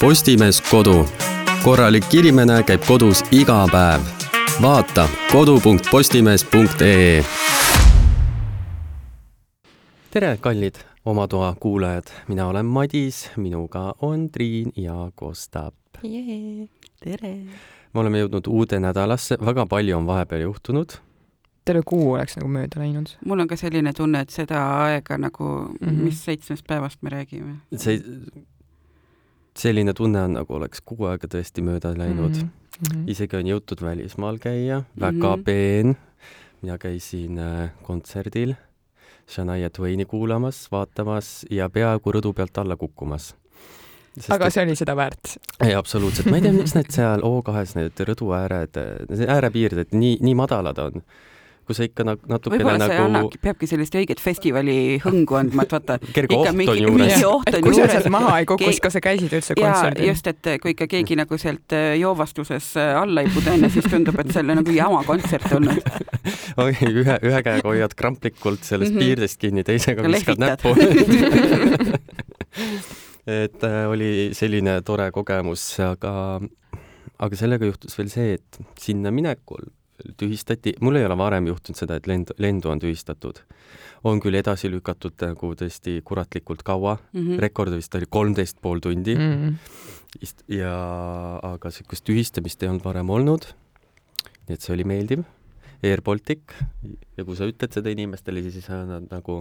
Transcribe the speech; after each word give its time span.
Postimees 0.00 0.62
Kodu. 0.70 1.06
korralik 1.64 2.14
inimene 2.14 2.62
käib 2.62 2.84
kodus 2.86 3.24
iga 3.34 3.66
päev. 3.72 4.00
vaata 4.62 5.08
kodu.postimees.ee. 5.32 7.24
tere, 10.10 10.36
kallid 10.40 10.74
oma 11.04 11.28
toa 11.28 11.56
kuulajad, 11.60 12.04
mina 12.28 12.46
olen 12.46 12.66
Madis, 12.66 13.30
minuga 13.36 13.94
on 14.02 14.30
Triin 14.30 14.72
ja 14.76 15.10
Kostap. 15.14 15.74
tere! 17.04 17.34
me 17.94 18.00
oleme 18.00 18.18
jõudnud 18.18 18.46
uude 18.46 18.78
nädalasse, 18.80 19.36
väga 19.46 19.66
palju 19.66 19.96
on 19.96 20.06
vahepeal 20.06 20.40
juhtunud 20.40 20.94
terve 21.64 21.82
kuu 21.86 22.12
oleks 22.12 22.36
nagu 22.36 22.48
mööda 22.48 22.78
läinud. 22.80 23.10
mul 23.26 23.40
on 23.40 23.48
ka 23.48 23.56
selline 23.56 23.92
tunne, 23.92 24.20
et 24.20 24.30
seda 24.30 24.62
aega 24.84 25.18
nagu 25.18 25.44
mm, 25.44 25.88
-hmm. 25.88 26.04
mis 26.04 26.24
seitsmest 26.24 26.66
päevast 26.66 27.02
me 27.02 27.10
räägime? 27.10 27.56
see, 27.76 27.98
selline 29.58 29.94
tunne 29.96 30.22
on, 30.22 30.36
nagu 30.38 30.54
oleks 30.54 30.82
kuu 30.84 31.08
aega 31.10 31.30
tõesti 31.30 31.64
mööda 31.66 31.92
läinud 31.98 32.36
mm. 32.36 32.50
-hmm. 32.80 33.08
isegi 33.10 33.36
on 33.36 33.50
jõutud 33.52 33.82
välismaal 33.82 34.38
käia, 34.38 34.82
väga 35.00 35.36
mm 35.36 35.40
-hmm. 35.40 35.44
peen. 35.44 35.96
mina 36.62 36.78
käisin 36.78 37.38
äh, 37.38 37.70
kontserdil 37.82 38.54
Shania 39.28 39.70
Twaini 39.70 40.04
kuulamas, 40.04 40.68
vaatamas 40.72 41.46
ja 41.50 41.68
peaaegu 41.68 42.12
rõdu 42.12 42.32
pealt 42.32 42.58
alla 42.58 42.76
kukkumas 42.76 43.34
Sest 44.18 44.32
aga 44.34 44.50
see 44.50 44.64
oli 44.64 44.74
seda 44.76 44.96
väärt? 44.96 45.36
ei, 45.60 45.74
absoluutselt, 45.74 46.30
ma 46.30 46.36
ei 46.36 46.42
tea, 46.42 46.52
miks 46.52 46.74
need 46.74 46.90
seal 46.90 47.22
O2-s 47.26 47.76
need 47.78 48.00
rõdu 48.08 48.32
ääred, 48.34 48.78
äärepiirded 49.28 49.94
nii, 49.94 50.18
nii 50.20 50.34
madalad 50.34 50.78
on 50.78 51.02
kui 51.68 51.76
sa 51.76 51.84
ikka 51.84 52.04
natukene 52.08 52.62
võib-olla 52.62 52.80
nagu 52.80 52.94
see 52.94 53.02
annabki, 53.04 53.38
peabki 53.44 53.68
sellist 53.68 53.96
õiget 54.00 54.22
festivali 54.24 54.76
hõngu 55.02 55.36
andma, 55.36 55.66
et 55.66 55.74
vaata 55.76 55.98
kerge 56.16 56.38
oht 56.38 56.56
mingi, 56.56 56.72
on 56.72 56.94
juures. 56.94 57.24
oht 57.28 57.50
on 57.52 57.64
kui 57.66 57.74
juures. 57.74 57.92
sa 57.92 57.98
sealt 57.98 58.12
maha 58.14 58.38
ei 58.40 58.48
kukuks, 58.48 58.80
kas 58.86 58.96
sa 58.96 59.02
käisid 59.04 59.34
üldse 59.36 59.56
kontserdil? 59.58 60.06
just, 60.08 60.30
et 60.32 60.50
kui 60.62 60.72
ikka 60.72 60.88
keegi 60.88 61.18
nagu 61.20 61.40
sealt 61.40 61.76
äh, 61.76 61.90
joovastuses 62.00 62.70
äh, 62.80 62.94
alla 62.96 63.26
ei 63.26 63.28
pudene, 63.34 63.68
siis 63.74 63.84
tundub, 63.92 64.16
et 64.24 64.32
see 64.32 64.40
on 64.46 64.54
nagu 64.62 64.76
jama 64.78 65.04
kontsert 65.04 65.52
olnud 65.58 65.92
ühe, 67.04 67.20
ühe 67.28 67.44
käega 67.44 67.68
hoiad 67.68 67.92
kramplikult 67.98 68.64
sellest 68.64 68.94
mm 68.94 68.96
-hmm. 68.96 69.04
piirdest 69.04 69.40
kinni, 69.44 69.64
teisega 69.68 70.08
viskad 70.08 70.40
näppu 70.40 70.72
et 73.44 73.64
äh, 73.68 73.82
oli 73.92 74.30
selline 74.32 74.80
tore 74.88 75.10
kogemus, 75.12 75.68
aga, 75.84 76.40
aga 77.18 77.36
sellega 77.36 77.68
juhtus 77.68 77.98
veel 78.00 78.08
see, 78.08 78.38
et 78.40 78.64
sinna 78.80 79.12
minekul 79.12 79.68
tühistati, 80.18 80.74
mul 80.80 80.98
ei 81.00 81.06
ole 81.06 81.16
varem 81.18 81.48
juhtunud 81.50 81.78
seda, 81.78 81.98
et 81.98 82.06
lend, 82.10 82.32
lendu 82.38 82.70
on 82.72 82.82
tühistatud. 82.82 83.42
on 84.04 84.20
küll 84.22 84.38
edasi 84.38 84.70
lükatud 84.70 85.16
nagu 85.24 85.48
tõesti 85.58 85.96
kuratlikult 86.06 86.62
kaua 86.62 86.98
mm, 86.98 87.20
-hmm. 87.20 87.38
rekord 87.42 87.74
vist 87.74 87.94
oli 87.94 88.06
kolmteist 88.08 88.60
pool 88.62 88.78
tundi 88.80 89.14
mm. 89.14 89.32
-hmm. 89.34 90.54
ja, 90.54 90.74
aga 91.42 91.68
niisugust 91.68 92.04
tühistamist 92.04 92.62
ei 92.62 92.68
olnud 92.68 92.84
varem 92.84 93.10
olnud. 93.10 93.46
nii 94.48 94.54
et 94.54 94.60
see 94.60 94.74
oli 94.74 94.84
meeldiv 94.84 95.24
Air 95.82 96.02
Baltic 96.02 96.54
ja 97.18 97.24
kui 97.26 97.36
sa 97.38 97.46
ütled 97.46 97.74
seda 97.74 97.90
inimestele, 97.92 98.42
siis 98.42 98.66
nad 98.70 99.06
nagu 99.10 99.40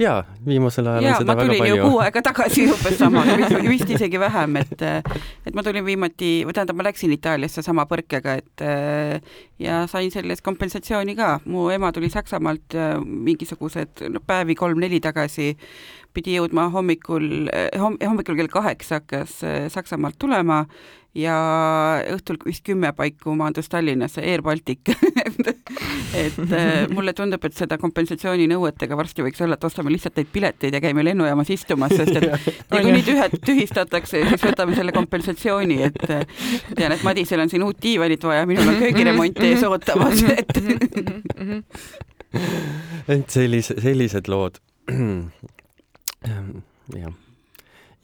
jaa, 0.00 0.22
viimasel 0.44 0.88
ajal 0.90 1.04
ja, 1.04 1.14
on 1.16 1.24
seda 1.24 1.36
väga 1.36 1.52
palju. 1.52 1.56
ma 1.56 1.64
tulin 1.64 1.80
ju 1.80 1.88
kuu 1.90 2.00
aega 2.04 2.22
tagasi 2.24 2.64
umbes 2.72 2.98
sama, 3.00 3.24
vist 3.68 3.92
isegi 3.96 4.20
vähem, 4.20 4.56
et 4.60 4.84
et 4.86 5.56
ma 5.56 5.64
tulin 5.66 5.84
viimati, 5.86 6.30
või 6.48 6.56
tähendab, 6.56 6.78
ma 6.80 6.86
läksin 6.88 7.12
Itaaliasse 7.16 7.64
sama 7.64 7.86
põrkega, 7.90 8.36
et 8.40 8.64
ja 9.62 9.82
sain 9.90 10.12
selle 10.12 10.36
eest 10.36 10.44
kompensatsiooni 10.46 11.16
ka. 11.16 11.30
mu 11.44 11.68
ema 11.72 11.92
tuli 11.96 12.10
Saksamaalt 12.12 12.76
mingisugused 13.04 14.06
no, 14.12 14.24
päevi 14.24 14.56
kolm-neli 14.58 15.00
tagasi, 15.04 15.52
pidi 16.16 16.36
jõudma 16.38 16.68
hommikul 16.74 17.50
homm,, 17.78 17.98
hommikul 18.02 18.38
kell 18.40 18.52
kaheksa 18.52 19.02
hakkas 19.02 19.40
Saksamaalt 19.72 20.18
tulema 20.18 20.64
ja 21.16 21.36
õhtul 22.12 22.38
vist 22.44 22.64
kümme 22.66 22.90
paiku 22.96 23.34
maandus 23.38 23.70
Tallinnasse 23.72 24.24
Air 24.24 24.42
Baltic 24.44 24.90
et 26.16 26.38
äh, 26.52 26.86
mulle 26.92 27.12
tundub, 27.16 27.44
et 27.46 27.56
seda 27.56 27.78
kompensatsiooninõuetega 27.80 28.98
varsti 28.98 29.24
võiks 29.24 29.40
olla, 29.44 29.56
et 29.56 29.66
ostame 29.68 29.92
lihtsalt 29.94 30.18
neid 30.20 30.30
pileteid 30.32 30.76
ja 30.76 30.82
käime 30.82 31.04
lennujaamas 31.06 31.50
istumas, 31.54 31.94
sest 31.96 32.20
et 32.20 32.28
niikuinii 32.74 33.04
tühed 33.06 33.36
tühistatakse, 33.46 34.22
siis 34.28 34.44
võtame 34.44 34.76
selle 34.78 34.94
kompensatsiooni, 34.96 35.80
et 35.88 35.98
tean, 36.06 36.94
et 36.94 37.04
Madisel 37.06 37.44
on 37.44 37.52
siin 37.52 37.64
uut 37.66 37.80
diivanit 37.82 38.28
vaja, 38.28 38.46
minul 38.48 38.72
on 38.74 38.80
köögiremont 38.84 39.42
ees 39.48 39.66
ootamas, 39.66 40.24
et 40.36 40.52
et 43.16 43.28
sellise, 43.32 43.76
sellised 43.80 44.32
lood. 44.32 44.60
Jah 46.26 47.14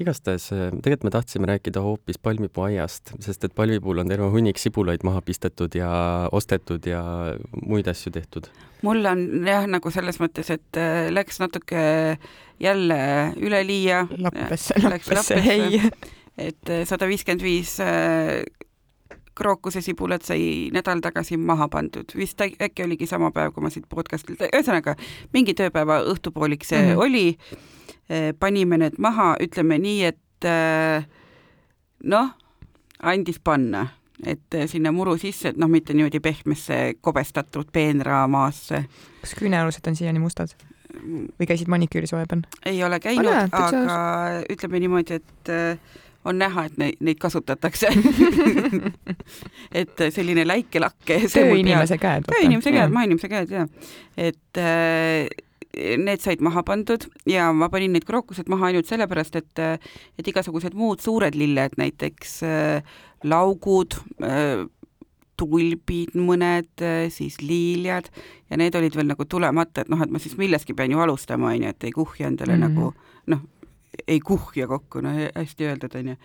igastahes 0.03 0.49
äh, 0.53 0.71
tegelikult 0.83 1.07
me 1.07 1.13
tahtsime 1.15 1.49
rääkida 1.51 1.83
hoopis 1.85 2.19
palmipuuaiast, 2.23 3.15
sest 3.25 3.45
et 3.47 3.55
palmipuul 3.55 4.03
on 4.03 4.11
terve 4.11 4.29
hunnik 4.33 4.61
sibulaid 4.61 5.05
maha 5.07 5.23
pistetud 5.25 5.75
ja 5.77 5.91
ostetud 6.33 6.87
ja 6.89 7.03
muid 7.67 7.89
asju 7.91 8.13
tehtud. 8.15 8.49
mul 8.83 9.05
on 9.07 9.27
jah, 9.47 9.69
nagu 9.71 9.93
selles 9.95 10.19
mõttes, 10.23 10.51
et 10.55 10.81
äh, 10.81 11.07
läks 11.13 11.41
natuke 11.43 11.85
jälle 12.63 13.01
üleliia. 13.37 14.07
lappesse, 14.19 14.81
lappesse, 14.83 15.39
hei. 15.45 15.81
et 16.39 16.73
äh, 16.73 16.85
sada 16.89 17.09
viiskümmend 17.11 17.45
viis 17.45 17.79
krookuse-sibulat 19.35 20.23
sai 20.23 20.71
nädal 20.73 21.01
tagasi 21.01 21.37
maha 21.37 21.69
pandud, 21.73 22.13
vist 22.17 22.41
äkki 22.41 22.85
oligi 22.85 23.07
sama 23.07 23.31
päev, 23.31 23.53
kui 23.53 23.65
ma 23.65 23.71
siit 23.73 23.89
podcast'ilt, 23.89 24.43
ühesõnaga 24.53 24.97
mingi 25.33 25.55
tööpäeva 25.55 26.03
õhtupooliks 26.13 26.73
see 26.75 26.83
mm 26.83 26.91
-hmm. 26.93 27.05
oli 27.05 27.39
Eh, 28.13 28.35
panime 28.39 28.77
need 28.79 28.99
maha, 28.99 29.33
ütleme 29.41 29.79
nii, 29.81 30.01
et 30.11 30.47
eh, 30.49 31.05
noh, 32.11 32.33
andis 33.09 33.39
panna, 33.41 33.87
et 34.27 34.59
sinna 34.69 34.93
muru 34.93 35.15
sisse, 35.21 35.53
et 35.53 35.61
noh, 35.61 35.71
mitte 35.71 35.95
niimoodi 35.95 36.21
pehmesse 36.21 36.81
kobestatud 37.01 37.71
peenraamaasse. 37.73 38.83
kas 39.23 39.35
küünealused 39.39 39.89
on 39.89 39.97
siiani 39.97 40.23
mustad? 40.23 40.55
või 40.93 41.47
käisid 41.49 41.71
maniküüris 41.73 42.13
vahepeal? 42.13 42.43
ei 42.69 42.83
ole 42.85 42.99
käinud, 43.01 43.55
aga 43.57 43.95
ütleme 44.53 44.83
niimoodi, 44.83 45.17
et 45.23 45.53
on 46.25 46.39
näha, 46.39 46.67
et 46.69 46.77
neid, 46.79 46.99
neid 47.01 47.19
kasutatakse 47.23 47.89
et 49.83 50.05
selline 50.15 50.47
läikelakk. 50.47 51.01
tööinimese 51.07 51.99
käed. 51.99 52.29
tööinimese 52.31 52.75
käed, 52.75 52.93
maainimese 52.95 53.33
käed, 53.33 53.57
jaa. 53.57 53.67
et 54.17 54.63
need 55.73 56.21
said 56.21 56.43
maha 56.45 56.63
pandud 56.67 57.07
ja 57.29 57.49
ma 57.57 57.69
panin 57.73 57.95
need 57.97 58.05
krookused 58.09 58.51
maha 58.53 58.69
ainult 58.69 58.91
sellepärast, 58.91 59.39
et, 59.41 59.63
et 60.21 60.29
igasugused 60.29 60.77
muud 60.77 61.01
suured 61.05 61.37
lilled, 61.39 61.79
näiteks 61.81 62.39
äh, 62.47 62.99
laugud 63.25 63.97
äh,, 64.21 64.67
tulbid 65.41 66.13
mõned, 66.19 66.71
äh, 66.85 67.07
siis 67.13 67.41
liiljad 67.43 68.11
ja 68.51 68.61
need 68.61 68.77
olid 68.79 68.99
veel 68.99 69.09
nagu 69.09 69.25
tulemata, 69.25 69.83
et 69.83 69.93
noh, 69.93 70.03
et 70.05 70.13
ma 70.13 70.21
siis 70.23 70.37
millestki 70.41 70.77
pean 70.77 70.93
ju 70.93 71.01
alustama, 71.03 71.55
on 71.55 71.67
ju, 71.67 71.73
et 71.73 71.89
ei 71.89 71.97
kuhja 71.97 72.29
endale 72.29 72.57
mm 72.57 72.63
-hmm. 72.63 72.69
nagu 72.69 73.33
noh, 73.33 73.47
ei 74.09 74.21
kuhja 74.21 74.69
kokku, 74.71 75.01
no 75.05 75.15
hästi 75.15 75.71
öeldud, 75.71 75.99
on 76.01 76.15
ju 76.15 76.21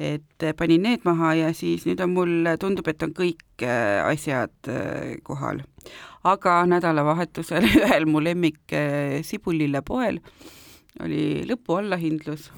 et 0.00 0.46
panin 0.56 0.82
need 0.82 1.04
maha 1.04 1.34
ja 1.36 1.50
siis 1.56 1.84
nüüd 1.84 2.00
on 2.00 2.14
mul, 2.14 2.32
tundub, 2.60 2.88
et 2.88 3.02
on 3.04 3.12
kõik 3.16 3.64
äh, 3.66 4.00
asjad 4.08 4.70
äh, 4.72 5.18
kohal. 5.22 5.60
aga 6.24 6.62
nädalavahetusel 6.68 7.66
ühel 7.82 8.08
mu 8.08 8.22
lemmik 8.24 8.72
äh, 8.72 9.20
Sibulille 9.24 9.82
poel 9.84 10.20
oli 11.04 11.44
lõpu 11.48 11.76
allahindlus, 11.78 12.48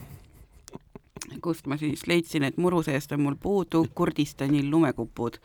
kust 1.42 1.66
ma 1.66 1.76
siis 1.78 2.06
leidsin, 2.06 2.46
et 2.46 2.56
muru 2.58 2.82
seest 2.82 3.12
on 3.12 3.22
mul 3.22 3.36
puudu 3.40 3.84
Kurdistani 3.94 4.62
lumekupud, 4.70 5.38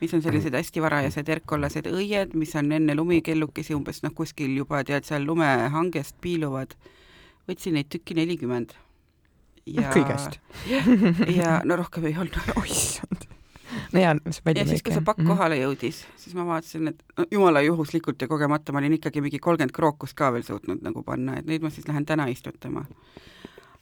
mis 0.00 0.14
on 0.14 0.22
sellised 0.22 0.54
hästi 0.54 0.84
varajased 0.84 1.28
erkkollased 1.28 1.88
õied, 1.90 2.36
mis 2.38 2.54
on 2.56 2.70
enne 2.76 2.96
lumikellukesi 2.96 3.76
umbes 3.76 4.04
noh, 4.04 4.14
kuskil 4.14 4.54
juba 4.56 4.84
tead 4.84 5.08
seal 5.08 5.26
lumehangest 5.28 6.16
piiluvad. 6.20 6.76
Võtsin 7.48 7.78
neid 7.78 7.88
tükki 7.92 8.16
nelikümmend 8.18 8.74
ja 9.68 9.90
kõigest? 9.94 10.38
ja 11.38 11.58
no 11.64 11.78
rohkem 11.80 12.08
ei 12.08 12.16
olnud. 12.16 12.38
oissand. 12.60 13.28
no 13.92 14.02
ja, 14.02 14.14
see 14.30 14.44
palju 14.44 14.62
ja 14.62 14.68
siis, 14.68 14.84
kui 14.84 14.94
see 14.96 15.04
pakk 15.04 15.20
-hmm. 15.22 15.32
kohale 15.34 15.60
jõudis, 15.60 16.04
siis 16.16 16.36
ma 16.38 16.46
vaatasin, 16.48 16.92
et 16.92 17.02
no, 17.16 17.26
jumala 17.30 17.62
juhuslikult 17.66 18.22
ja 18.22 18.28
kogemata 18.28 18.72
ma 18.72 18.82
olin 18.82 18.96
ikkagi 18.98 19.24
mingi 19.24 19.38
kolmkümmend 19.38 19.74
krookust 19.76 20.16
ka 20.16 20.32
veel 20.32 20.46
suutnud 20.46 20.82
nagu 20.82 21.02
panna, 21.02 21.38
et 21.38 21.46
neid 21.46 21.62
ma 21.62 21.70
siis 21.70 21.88
lähen 21.88 22.06
täna 22.06 22.28
istutama 22.32 22.86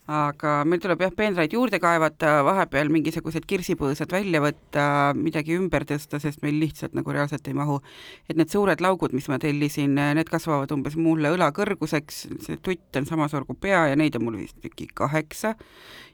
aga 0.07 0.61
meil 0.63 0.79
tuleb 0.79 1.01
jah, 1.03 1.11
peenraid 1.11 1.51
juurde 1.51 1.81
kaevata, 1.83 2.39
vahepeal 2.47 2.87
mingisugused 2.93 3.43
kirsipõõsad 3.47 4.11
välja 4.15 4.39
võtta, 4.39 4.83
midagi 5.19 5.57
ümber 5.59 5.83
tõsta, 5.87 6.21
sest 6.23 6.39
meil 6.45 6.55
lihtsalt 6.61 6.95
nagu 6.95 7.11
reaalselt 7.11 7.47
ei 7.47 7.55
mahu. 7.57 7.81
et 8.29 8.37
need 8.39 8.49
suured 8.49 8.79
laugud, 8.79 9.11
mis 9.11 9.27
ma 9.27 9.39
tellisin, 9.39 9.95
need 9.95 10.29
kasvavad 10.31 10.71
umbes 10.71 10.95
mulle 10.95 11.33
õla 11.35 11.51
kõrguseks, 11.51 12.21
see 12.45 12.59
tutt 12.63 12.95
on 12.95 13.05
sama 13.05 13.27
suur 13.27 13.43
kui 13.45 13.59
pea 13.59 13.87
ja 13.91 13.95
neid 13.99 14.15
on 14.15 14.23
mul 14.23 14.37
vist 14.39 14.63
äkki 14.63 14.87
kaheksa. 14.93 15.55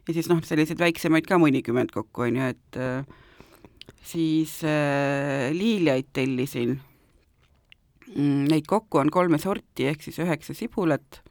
ja 0.07 0.13
siis 0.13 0.30
noh, 0.30 0.42
selliseid 0.42 0.81
väiksemaid 0.81 1.30
ka 1.30 1.38
mõnikümmend 1.38 1.94
kokku, 1.94 2.25
on 2.25 2.40
ju, 2.42 2.48
et 2.50 2.80
äh, 2.81 3.06
siis 4.01 4.63
äh, 4.66 5.54
liiljaid 5.54 6.10
tellisin 6.13 6.80
mm,. 8.16 8.50
Neid 8.50 8.66
kokku 8.66 8.98
on 8.98 9.13
kolme 9.13 9.38
sorti, 9.38 9.86
ehk 9.86 10.01
siis 10.01 10.18
üheksa 10.22 10.57
sibulat 10.57 11.22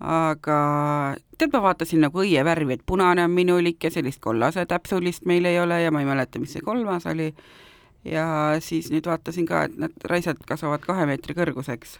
aga 0.00 0.58
tead, 1.38 1.52
ma 1.52 1.62
vaatasin 1.64 2.02
nagu 2.04 2.20
õie 2.20 2.42
värvi, 2.44 2.76
et 2.76 2.84
punane 2.86 3.24
on 3.24 3.32
minulik 3.32 3.84
ja 3.84 3.90
sellist 3.92 4.20
kollase 4.24 4.66
täpsulist 4.68 5.24
meil 5.28 5.48
ei 5.48 5.60
ole 5.60 5.80
ja 5.82 5.92
ma 5.92 6.02
ei 6.02 6.08
mäleta, 6.08 6.40
mis 6.40 6.52
see 6.56 6.64
kolmas 6.64 7.06
oli. 7.08 7.32
ja 8.04 8.26
siis 8.60 8.90
nüüd 8.92 9.06
vaatasin 9.08 9.46
ka, 9.46 9.64
et 9.66 9.78
need 9.80 10.04
raisad 10.04 10.42
kasvavad 10.46 10.84
kahe 10.84 11.06
meetri 11.08 11.34
kõrguseks. 11.34 11.98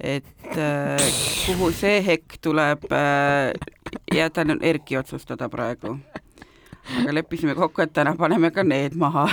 et 0.00 0.58
äh, 0.58 1.06
kuhu 1.46 1.70
see 1.72 2.02
hekk 2.02 2.38
tuleb 2.42 2.90
äh,, 2.90 3.54
jätan 4.14 4.58
Erki 4.62 4.98
otsustada 4.98 5.48
praegu. 5.48 5.98
aga 7.00 7.14
leppisime 7.14 7.54
kokku, 7.54 7.82
et 7.82 7.92
täna 7.92 8.16
paneme 8.18 8.50
ka 8.50 8.62
need 8.66 8.98
maha 8.98 9.28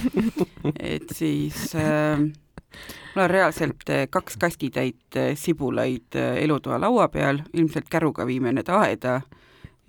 et 0.94 1.08
siis 1.16 1.72
äh, 1.74 2.28
mul 3.14 3.24
on 3.24 3.30
reaalselt 3.30 3.88
eh, 3.88 4.08
kaks 4.10 4.36
kastitäit 4.36 5.16
eh, 5.16 5.36
sibulaid 5.36 6.14
eh, 6.14 6.42
elutoa 6.44 6.80
laua 6.80 7.08
peal, 7.08 7.42
ilmselt 7.52 7.88
käruga 7.90 8.26
viime 8.26 8.52
need 8.52 8.68
aeda 8.68 9.20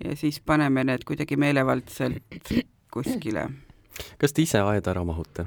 ja 0.04 0.16
siis 0.16 0.40
paneme 0.40 0.84
need 0.84 1.04
kuidagi 1.06 1.36
meelevaldselt 1.36 2.54
kuskile. 2.92 3.48
kas 4.18 4.32
te 4.32 4.42
ise 4.42 4.60
aeda 4.60 4.90
ära 4.90 5.04
mahute? 5.04 5.46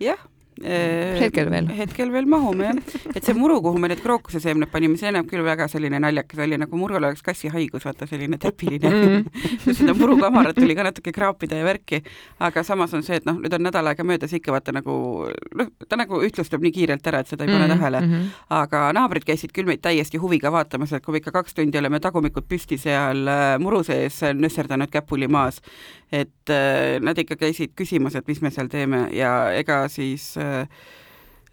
jah 0.00 0.18
hetkel 0.64 1.50
veel? 1.50 1.68
hetkel 1.76 2.12
veel 2.12 2.28
mahume 2.30 2.68
jah, 2.70 2.78
et 3.14 3.24
see 3.24 3.34
muru, 3.36 3.58
kuhu 3.64 3.80
me 3.80 3.90
need 3.92 4.00
krookuseseemned 4.04 4.70
panime, 4.72 4.96
see 5.00 5.12
näeb 5.14 5.28
küll 5.30 5.44
väga 5.46 5.68
selline 5.70 6.00
naljakas 6.02 6.40
välja, 6.40 6.58
nagu 6.60 6.78
murul 6.80 7.00
oleks 7.00 7.24
kassihaigus, 7.26 7.84
vaata 7.86 8.08
selline 8.08 8.38
täpiline 8.40 8.90
mm. 8.90 9.26
-hmm. 9.26 9.74
seda 9.78 9.94
murukamarat 9.94 10.56
tuli 10.56 10.74
ka 10.74 10.86
natuke 10.86 11.12
kraapida 11.12 11.60
ja 11.60 11.64
värki, 11.64 12.02
aga 12.40 12.62
samas 12.62 12.94
on 12.94 13.02
see, 13.02 13.20
et 13.20 13.26
noh, 13.28 13.38
nüüd 13.42 13.54
on 13.54 13.66
nädal 13.68 13.86
aega 13.86 14.04
möödas 14.04 14.32
ikka 14.32 14.54
vaata 14.54 14.72
nagu 14.72 14.96
noh, 15.54 15.72
ta 15.88 16.00
nagu 16.00 16.22
ühtlustub 16.22 16.64
nii 16.64 16.72
kiirelt 16.72 17.06
ära, 17.06 17.20
et 17.20 17.28
seda 17.28 17.44
ei 17.44 17.52
pane 17.52 17.66
mm 17.66 17.72
-hmm. 17.72 17.78
tähele 17.78 18.00
mm. 18.00 18.12
-hmm. 18.12 18.30
aga 18.50 18.92
naabrid 18.92 19.24
käisid 19.24 19.52
küll 19.52 19.66
meid 19.66 19.82
täiesti 19.82 20.18
huviga 20.18 20.52
vaatamas, 20.52 20.92
et 20.92 21.04
kui 21.04 21.12
me 21.12 21.18
ikka 21.18 21.32
kaks 21.32 21.54
tundi 21.54 21.78
oleme 21.78 22.00
tagumikud 22.00 22.48
püsti 22.48 22.78
seal 22.78 23.26
äh, 23.28 23.58
muru 23.58 23.82
sees 23.82 24.20
nösserdanud 24.34 24.90
käpuli 24.90 25.28
maas, 25.28 25.60
et 26.12 26.50
äh, 26.50 27.00
nad 27.00 27.18
ikka 27.18 27.36
käisid 27.36 27.74
küsimas, 27.76 28.14
et 28.16 28.28
mis 28.28 28.40
me 28.40 28.50
seal 28.50 28.68
teeme 28.68 29.08
ja 29.12 29.52
ega 29.52 29.88
siis 29.88 30.36
äh, 30.36 30.45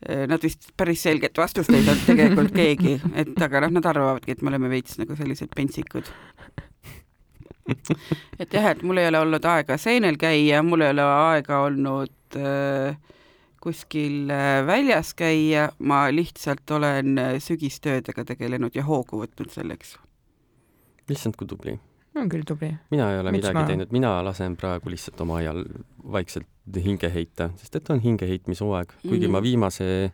Nad 0.04 0.44
vist 0.44 0.74
päris 0.76 1.00
selget 1.06 1.38
vastust 1.40 1.72
ei 1.72 1.84
saanud 1.86 2.02
tegelikult 2.04 2.52
keegi, 2.60 2.98
et 3.16 3.38
aga 3.46 3.62
noh, 3.64 3.72
nad 3.78 3.86
arvavadki, 3.88 4.36
et 4.36 4.42
me 4.44 4.52
oleme 4.52 4.68
veits 4.74 4.98
nagu 5.00 5.16
sellised 5.16 5.54
pentsikud. 5.56 6.10
et 8.44 8.52
jah, 8.52 8.68
et 8.74 8.84
mul 8.84 9.00
ei 9.00 9.08
ole 9.08 9.22
olnud 9.24 9.48
aega 9.48 9.78
seenel 9.80 10.20
käia, 10.20 10.60
mul 10.66 10.84
ei 10.84 10.92
ole 10.92 11.06
aega 11.08 11.62
olnud 11.70 12.36
äh, 12.36 13.00
kuskil 13.64 14.28
äh, 14.34 14.60
väljas 14.68 15.14
käia, 15.16 15.70
ma 15.80 16.04
lihtsalt 16.12 16.76
olen 16.76 17.16
äh, 17.18 17.34
sügistöödega 17.40 18.28
tegelenud 18.34 18.76
ja 18.76 18.84
hoogu 18.84 19.24
võtnud 19.24 19.56
selleks. 19.56 19.96
issand, 21.08 21.40
kui 21.40 21.48
tubli 21.48 21.80
on 22.16 22.30
küll 22.30 22.46
tubli. 22.48 22.72
mina 22.92 23.12
ei 23.12 23.20
ole 23.20 23.32
Miks 23.32 23.44
midagi 23.44 23.60
ma... 23.60 23.66
teinud, 23.70 23.92
mina 23.96 24.14
lasen 24.26 24.58
praegu 24.60 24.94
lihtsalt 24.94 25.22
oma 25.26 25.40
aial 25.42 25.64
vaikselt 26.16 26.48
hinge 26.86 27.10
heita, 27.14 27.50
sest 27.60 27.76
et 27.80 27.90
on 27.90 28.00
hingeheitmishooaeg, 28.04 28.96
kuigi 29.02 29.18
mm 29.18 29.26
-hmm. 29.26 29.32
ma 29.32 29.42
viimase 29.42 30.12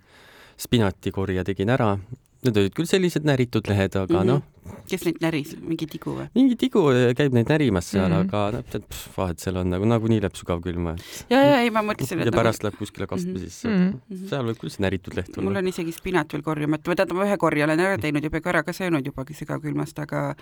spinatikorje 0.58 1.44
tegin 1.44 1.70
ära, 1.70 1.98
Need 2.40 2.56
olid 2.56 2.72
küll 2.72 2.88
sellised 2.88 3.26
näritud 3.28 3.68
lehed, 3.68 3.98
aga 4.00 4.14
mm 4.14 4.20
-hmm. 4.22 4.28
noh. 4.30 4.84
kes 4.88 5.02
neid 5.04 5.18
näris, 5.20 5.50
mingi 5.60 5.88
tigu 5.90 6.14
või? 6.16 6.28
mingi 6.38 6.56
tigu 6.60 6.84
käib 7.18 7.34
neid 7.36 7.50
närimas 7.52 7.90
seal 7.92 8.06
mm, 8.08 8.16
-hmm. 8.16 8.30
aga 8.30 8.62
noh, 8.80 9.00
vahet 9.18 9.44
seal 9.44 9.58
on 9.60 9.70
nagu 9.74 9.86
nagunii 9.86 10.22
läheb 10.22 10.38
sügavkülma. 10.40 10.96
ja, 11.30 11.42
ja 11.42 11.60
ei, 11.66 11.70
ma 11.70 11.82
mõtlesin, 11.84 12.22
et 12.22 12.30
ja 12.30 12.32
nagu... 12.32 12.40
pärast 12.40 12.64
läheb 12.64 12.78
kuskile 12.80 13.08
kastme 13.08 13.34
mm 13.34 13.38
-hmm. 13.38 13.50
sisse 13.50 13.68
mm. 13.68 13.92
-hmm. 13.92 14.30
seal 14.30 14.46
võib 14.46 14.60
küll 14.62 14.70
see 14.70 14.84
näritud 14.86 15.20
leht 15.20 15.38
olla. 15.38 15.50
mul 15.50 15.62
on 15.64 15.68
isegi 15.68 15.92
spinat 15.92 16.34
veel 16.34 16.44
korjamata, 16.44 16.92
või 16.92 16.96
tähendab, 16.96 17.18
ma 17.18 17.28
ühe 17.28 17.38
korje 17.38 17.64
olen 17.64 17.80
ära 17.80 17.98
teinud 17.98 18.24
ja 18.24 18.30
peaaegu 18.30 18.50
ära 18.50 18.64
ka 18.64 18.74
söönud 18.74 19.06
jubagi 19.06 19.34
sügavkülmast, 19.34 20.00
aga 20.00 20.36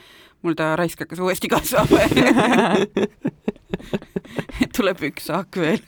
mul 0.44 0.54
ta 0.54 0.76
raisk 0.76 1.00
hakkas 1.00 1.20
uuesti 1.20 1.48
kasvama 1.48 1.98
tuleb 4.78 5.02
üks 5.10 5.30
haak 5.34 5.58
veel 5.60 5.82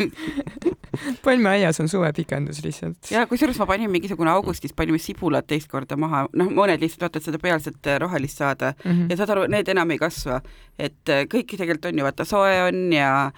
palmiaias 1.25 1.79
on 1.79 1.89
suvepikendus 1.89 2.63
lihtsalt. 2.63 3.11
ja 3.11 3.25
kusjuures 3.27 3.59
ma 3.59 3.67
panin 3.69 3.91
mingisugune 3.91 4.31
augustis, 4.31 4.73
panime 4.75 4.99
sibulad 5.01 5.47
teist 5.47 5.69
korda 5.71 5.97
maha, 5.99 6.25
noh, 6.33 6.51
mõned 6.53 6.81
lihtsalt 6.83 7.07
vaatavad 7.07 7.27
seda 7.27 7.41
pealset 7.43 7.91
äh, 7.91 7.99
rohelist 8.01 8.41
saada 8.41 8.73
mm 8.73 8.91
-hmm. 8.91 9.09
ja 9.09 9.17
saad 9.17 9.35
aru, 9.35 9.47
need 9.47 9.67
enam 9.67 9.91
ei 9.91 9.97
kasva. 10.01 10.41
et 10.79 11.09
äh, 11.09 11.25
kõik 11.33 11.55
tegelikult 11.55 11.85
on 11.85 11.99
ju, 11.99 12.03
vaata, 12.03 12.25
soe 12.25 12.63
on 12.63 12.93
ja, 12.93 13.31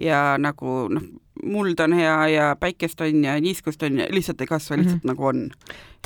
ja 0.00 0.22
nagu 0.38 0.88
noh, 0.88 1.02
muld 1.42 1.80
on 1.80 1.92
hea 1.92 2.28
ja 2.28 2.56
päikest 2.56 3.00
on 3.00 3.24
ja 3.24 3.40
niiskust 3.40 3.82
on 3.82 3.98
ja 3.98 4.06
lihtsalt 4.10 4.40
ei 4.40 4.46
kasva, 4.46 4.76
lihtsalt 4.76 5.04
mm 5.04 5.10
-hmm. 5.10 5.14
nagu 5.14 5.26
on. 5.26 5.50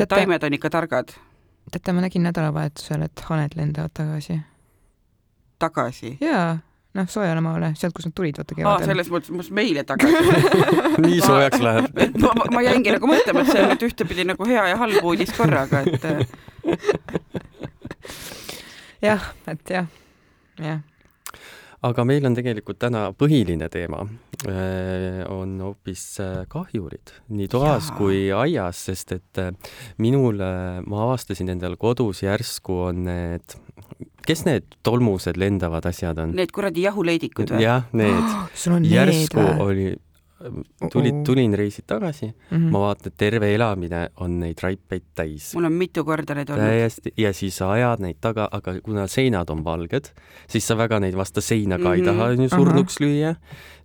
taimed 0.08 0.42
on 0.42 0.54
ikka 0.54 0.70
targad. 0.70 1.08
teate, 1.70 1.92
ma 1.92 2.00
nägin 2.00 2.22
nädalavahetusel, 2.22 3.02
et 3.02 3.20
haned 3.20 3.56
lendavad 3.56 3.90
tagasi. 3.94 4.40
tagasi? 5.58 6.18
jaa 6.20 6.58
noh, 6.98 7.06
soojale 7.08 7.40
maale, 7.44 7.68
sealt, 7.78 7.94
kust 7.96 8.06
nad 8.10 8.16
tulid, 8.16 8.36
vaata 8.40 8.54
kevadel. 8.58 8.86
selles 8.90 9.08
mõttes, 9.12 9.30
mõttes 9.32 9.52
meile 9.54 9.82
tagasi. 9.88 10.16
Nii 11.06 11.20
soojaks 11.24 11.60
läheb. 11.64 11.84
ma, 12.20 12.30
ma, 12.38 12.44
ma 12.58 12.62
jäingi 12.66 12.90
nagu 12.96 13.06
mõtlema, 13.10 13.38
et 13.42 13.48
see 13.52 13.62
on 13.64 13.68
nüüd 13.74 13.84
ühtepidi 13.88 14.22
nagu 14.28 14.42
hea 14.48 14.64
ja 14.72 14.76
halb 14.82 14.98
uudis 15.12 15.32
korraga, 15.36 15.76
et 15.88 16.02
jah, 19.08 19.22
et 19.50 19.64
jah, 19.78 19.86
jah 20.60 20.78
aga 21.82 22.04
meil 22.06 22.26
on 22.28 22.36
tegelikult 22.36 22.78
täna 22.82 23.08
põhiline 23.18 23.68
teema 23.72 24.04
äh, 24.46 25.22
on 25.30 25.56
hoopis 25.64 26.04
äh, 26.22 26.44
kahjurid 26.50 27.14
nii 27.34 27.48
toas 27.52 27.90
Jaa. 27.90 27.96
kui 27.98 28.20
aias, 28.36 28.84
sest 28.88 29.16
et 29.18 29.42
äh, 29.42 29.50
minul, 30.02 30.38
ma 30.38 31.02
avastasin 31.08 31.52
endal 31.56 31.76
kodus 31.80 32.22
järsku 32.24 32.78
on 32.88 33.04
need 33.08 33.58
kes 34.26 34.44
need 34.46 34.78
tolmused 34.86 35.38
lendavad 35.40 35.86
asjad 35.90 36.20
on? 36.22 36.36
Need 36.38 36.54
kuradi 36.54 36.86
jahuleidikud 36.86 37.56
või? 37.56 37.64
jah, 37.66 37.88
need 37.96 38.22
oh,. 38.30 38.78
järsku 38.86 39.42
need, 39.42 39.62
oli, 39.66 39.88
tulid, 40.92 41.22
tulin 41.26 41.54
reisilt 41.54 41.86
tagasi 41.86 42.26
mm, 42.26 42.56
-hmm. 42.56 42.70
ma 42.70 42.80
vaatan, 42.86 43.12
et 43.12 43.16
terve 43.16 43.54
elamine 43.54 44.08
on 44.16 44.40
neid 44.40 44.58
raipeid 44.62 45.04
täis. 45.14 45.54
mul 45.54 45.64
on 45.64 45.72
mitu 45.72 46.04
korda 46.04 46.34
neid 46.34 46.50
olnud. 46.50 46.66
täiesti, 46.66 47.12
ja 47.16 47.32
siis 47.32 47.56
sa 47.56 47.70
ajad 47.72 48.00
neid 48.00 48.20
taga, 48.20 48.48
aga 48.52 48.80
kuna 48.80 49.06
seinad 49.06 49.50
on 49.50 49.64
valged, 49.64 50.12
siis 50.48 50.66
sa 50.66 50.76
väga 50.76 51.00
neid 51.00 51.16
vastu 51.16 51.40
seina 51.40 51.78
ka 51.78 51.84
mm 51.84 51.90
-hmm. 51.90 51.94
ei 51.94 52.02
taha 52.02 52.24
on 52.24 52.42
ju 52.42 52.48
surnuks 52.48 53.00
uh 53.00 53.06
-huh. 53.06 53.10
lüüa, 53.10 53.34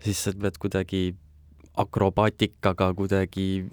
siis 0.03 0.23
sa 0.23 0.33
pead 0.41 0.57
kuidagi 0.59 1.15
akrobaatikaga 1.77 2.89
kuidagi 2.97 3.65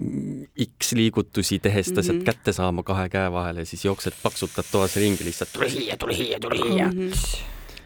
X-liigutusi 0.65 1.59
tehes 1.65 1.93
ta 1.93 2.03
sealt 2.03 2.21
mhm. 2.21 2.29
kätte 2.29 2.53
saama 2.53 2.85
kahe 2.87 3.09
käe 3.09 3.33
vahele, 3.33 3.65
siis 3.65 3.85
jooksed, 3.85 4.17
paksutad 4.23 4.69
toas 4.73 4.97
ringi 5.01 5.25
lihtsalt 5.25 5.53
tule 5.53 5.69
siia, 5.73 5.97
tule 5.97 6.17
siia, 6.17 6.41
tule 6.41 6.59
siia 6.61 6.89
mm. 6.93 7.01
-hmm. 7.01 7.37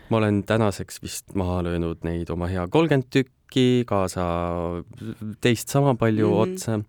ma 0.09 0.17
olen 0.17 0.43
tänaseks 0.45 1.03
vist 1.03 1.35
maha 1.35 1.63
löönud 1.63 2.03
neid 2.03 2.31
oma 2.31 2.47
hea 2.47 2.69
kolmkümmend 2.69 3.11
tükki, 3.11 3.38
kaasa 3.89 4.25
teist 5.41 5.69
sama 5.69 5.95
palju 5.95 6.29
mm 6.29 6.35
-hmm. 6.35 6.55
otsa 6.55 6.81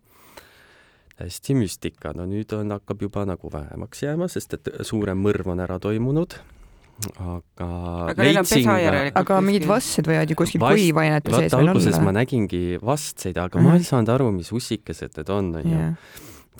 hästi 1.19 1.55
müstika, 1.55 2.13
no 2.15 2.25
nüüd 2.25 2.53
on, 2.55 2.71
hakkab 2.71 3.01
juba 3.01 3.25
nagu 3.25 3.51
vähemaks 3.51 4.03
jääma, 4.03 4.27
sest 4.27 4.53
et 4.53 4.69
suurem 4.81 5.19
mõrv 5.19 5.51
on 5.51 5.59
ära 5.59 5.79
toimunud 5.79 6.39
aga 7.19 7.67
aga 8.11 8.23
neil 8.23 8.39
on 8.41 8.47
pesa 8.47 8.75
järelikult 8.81 9.21
aga 9.21 9.41
mingid 9.43 9.67
vastsed 9.69 10.07
võivad 10.09 10.31
ju 10.31 10.35
kuskil 10.39 10.63
kuivainetes 10.63 11.31
ees 11.37 11.53
veel 11.53 11.61
olla. 11.61 11.75
alguses 11.75 11.99
ma 12.03 12.11
nägingi 12.15 12.79
vastseid, 12.83 13.37
aga 13.37 13.59
mm 13.59 13.65
-hmm. 13.65 13.69
ma 13.69 13.77
ei 13.79 13.87
saanud 13.87 14.11
aru, 14.15 14.31
mis 14.35 14.51
ussikesed 14.51 15.15
need 15.17 15.29
on, 15.29 15.55
onju. 15.61 15.85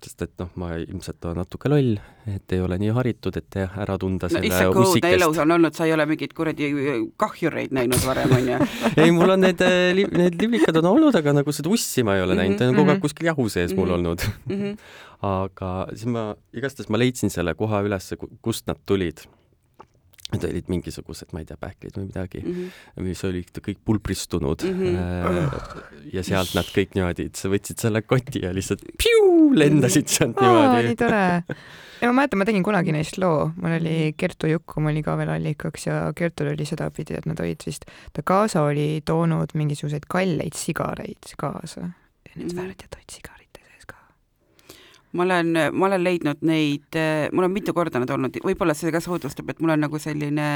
Sest 0.08 0.24
et 0.26 0.34
noh, 0.42 0.50
ma 0.60 0.72
ilmselt 0.80 1.26
olen 1.26 1.40
natuke 1.42 1.72
loll, 1.72 1.98
et 2.30 2.56
ei 2.56 2.62
ole 2.64 2.78
nii 2.82 2.92
haritud, 2.96 3.36
et 3.40 3.58
ära 3.66 3.98
tunda 4.02 4.30
selle 4.32 4.50
no, 4.50 4.84
ussikest. 4.84 5.16
elus 5.18 5.40
on 5.44 5.56
olnud, 5.56 5.76
sa 5.76 5.88
ei 5.88 5.96
ole 5.96 6.06
mingeid 6.10 6.36
kuradi 6.38 6.70
kahjureid 7.20 7.74
näinud 7.76 8.06
varem, 8.06 8.36
onju. 8.40 8.60
ei, 9.02 9.14
mul 9.16 9.36
on 9.36 9.44
need, 9.48 9.64
äh, 9.66 9.92
need 9.96 10.40
liblikad 10.42 10.80
on 10.82 10.92
olnud, 10.94 11.16
aga 11.20 11.36
nagu 11.42 11.56
seda 11.56 11.72
ussi 11.74 12.06
ma 12.08 12.18
ei 12.20 12.26
ole 12.26 12.38
näinud, 12.40 12.60
ta 12.60 12.70
on 12.70 12.78
kogu 12.78 12.88
aeg 12.88 12.98
mhm. 12.98 13.06
kuskil 13.08 13.32
jahu 13.32 13.50
sees 13.52 13.76
mul 13.76 13.90
mhm. 13.90 13.98
olnud 14.00 14.28
mm. 14.30 14.62
-hmm. 14.62 14.78
aga 15.40 15.74
siis 15.94 16.08
ma, 16.14 16.30
igastahes 16.56 16.90
ma 16.90 17.02
leidsin 17.02 17.34
selle 17.34 17.56
koha 17.60 17.84
ülesse, 17.86 18.18
kust 18.42 18.68
nad 18.70 18.80
tulid 18.86 19.26
Need 20.30 20.46
olid 20.46 20.68
mingisugused, 20.70 21.32
ma 21.34 21.42
ei 21.42 21.48
tea, 21.50 21.58
pähklid 21.58 21.96
või 21.98 22.06
midagi 22.06 22.42
mm, 22.44 22.56
-hmm. 22.56 23.06
mis 23.08 23.24
olid 23.26 23.62
kõik 23.66 23.80
pulbristunud 23.86 24.66
mm. 24.68 24.84
-hmm. 24.84 26.12
ja 26.14 26.24
sealt 26.26 26.54
nad 26.58 26.70
kõik 26.76 26.94
niimoodi, 26.98 27.30
sa 27.34 27.50
võtsid 27.50 27.82
selle 27.82 28.04
koti 28.06 28.44
ja 28.44 28.54
lihtsalt 28.54 28.84
piu, 29.02 29.50
lendasid 29.58 30.12
sealt 30.12 30.38
oh, 30.38 30.46
niimoodi. 30.46 30.92
nii 30.92 31.00
tore. 31.02 31.24
ja 32.02 32.12
ma 32.12 32.14
mäletan, 32.22 32.44
ma 32.44 32.50
tegin 32.50 32.68
kunagi 32.68 32.94
neist 32.94 33.18
loo, 33.18 33.50
mul 33.58 33.80
oli 33.80 33.98
Kertu 34.18 34.54
Jukum 34.54 34.92
oli 34.94 35.02
ka 35.06 35.18
veel 35.18 35.34
allikaks 35.34 35.90
ja 35.90 35.98
Kertul 36.16 36.54
oli 36.54 36.70
sedapidi, 36.70 37.18
et 37.18 37.26
nad 37.30 37.42
olid 37.42 37.66
vist, 37.66 37.90
ta 38.14 38.22
kaasa 38.22 38.68
oli 38.70 39.02
toonud 39.06 39.58
mingisuguseid 39.58 40.06
kalleid 40.10 40.54
sigareid 40.54 41.34
kaasa. 41.38 41.90
need 42.36 42.52
-hmm. 42.52 42.58
värdjad 42.62 42.94
olid 43.02 43.10
sigarid 43.18 43.49
ma 45.12 45.24
olen, 45.24 45.58
ma 45.74 45.86
olen 45.86 46.04
leidnud 46.04 46.44
neid, 46.46 46.98
mul 47.34 47.48
on 47.48 47.54
mitu 47.54 47.74
korda 47.74 48.00
nad 48.02 48.10
olnud, 48.14 48.36
võib-olla 48.46 48.76
see 48.78 48.92
ka 48.94 49.02
soodustab, 49.02 49.48
et 49.50 49.62
mul 49.64 49.74
on 49.74 49.82
nagu 49.82 50.00
selline 50.02 50.50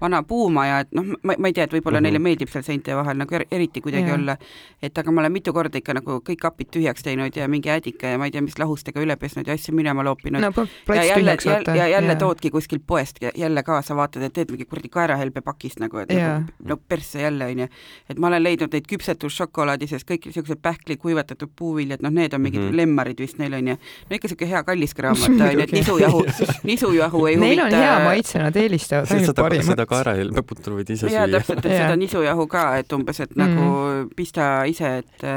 vana 0.00 0.22
puumaja, 0.26 0.80
et 0.82 0.96
noh, 0.98 1.12
ma, 1.22 1.36
ma 1.38 1.50
ei 1.50 1.54
tea, 1.54 1.68
et 1.68 1.76
võib-olla 1.76 2.00
mm 2.00 2.08
-hmm. 2.08 2.18
neile 2.18 2.22
meeldib 2.24 2.50
seal 2.50 2.64
seinte 2.66 2.96
vahel 2.96 3.20
nagu 3.20 3.34
er, 3.38 3.44
eriti 3.54 3.80
kuidagi 3.84 4.10
yeah. 4.10 4.18
olla, 4.18 4.36
et 4.82 4.98
aga 4.98 5.12
ma 5.14 5.22
olen 5.22 5.32
mitu 5.32 5.52
korda 5.52 5.78
ikka 5.78 5.94
nagu 6.00 6.18
kõik 6.26 6.42
kapid 6.42 6.72
tühjaks 6.74 7.06
teinud 7.06 7.36
ja 7.36 7.48
mingi 7.48 7.70
äädika 7.70 8.06
ja 8.14 8.18
ma 8.18 8.26
ei 8.26 8.34
tea, 8.34 8.42
mis 8.42 8.58
lahustega 8.58 9.00
üle 9.00 9.16
pesnud 9.16 9.46
ja 9.46 9.54
asju 9.54 9.74
minema 9.74 10.04
loopinud 10.04 10.42
no,. 10.42 10.66
ja 10.88 11.04
jälle, 11.04 11.36
jälle, 11.44 11.78
ja 11.78 11.88
jälle 11.88 12.06
yeah. 12.06 12.18
toodki 12.18 12.50
kuskilt 12.50 12.82
poest 12.86 13.22
jälle 13.34 13.62
kaasa, 13.62 13.96
vaatad, 13.96 14.22
et 14.22 14.32
teed 14.32 14.50
mingi 14.50 14.64
kuradi 14.64 14.88
kaerahelbe 14.88 15.40
pakist 15.40 15.78
nagu, 15.78 15.98
et 15.98 16.10
yeah. 16.10 16.40
nagu, 16.40 16.52
no 16.64 16.76
persse 16.76 17.22
jälle, 17.22 17.46
onju. 17.46 17.68
et 18.10 18.18
ma 18.18 18.26
olen 18.26 18.42
leidnud 18.42 18.74
neid 18.74 18.90
küpsetusšokolaadi 18.90 19.86
sees 19.86 20.02
kõik 20.02 20.26
niisugused 20.26 20.58
pähkli 20.62 20.96
kuivatatud 20.96 21.54
puuviljad, 21.56 22.02
noh, 22.02 22.10
need 22.10 22.34
on 22.34 22.40
mingid 22.40 22.60
mm 22.60 22.68
-hmm. 22.68 22.76
lemmarid 22.76 23.20
vist 23.20 23.38
neil 23.38 23.54
onju 23.54 23.76
no 24.10 24.18
ikka 24.18 24.32
siuke 24.32 24.48
hea 24.50 24.62
kallis 24.66 24.94
kraamat 24.98 25.28
onju, 25.34 25.66
et 25.66 25.76
nisujahu, 25.76 26.24
nisujahu 26.70 27.26
ei 27.30 27.36
Neil 27.36 27.60
huvita. 27.60 27.68
on 27.68 27.86
hea 27.86 28.00
maitse, 28.08 28.40
nad 28.42 28.58
eelistavad 28.64 29.14
ainult 29.18 29.42
parimat. 29.42 29.70
seda 29.72 29.86
kaerahelbeputru 29.90 30.80
võid 30.80 30.96
ise 30.96 31.08
süüa. 31.08 31.28
täpselt, 31.38 31.64
et 31.64 31.78
seda 31.78 31.94
nisujahu 32.00 32.48
ka, 32.50 32.66
et 32.82 32.96
umbes, 32.96 33.22
et 33.24 33.36
mm. 33.36 33.44
nagu 33.44 34.10
pista 34.16 34.50
ise, 34.70 34.98
et 35.04 35.30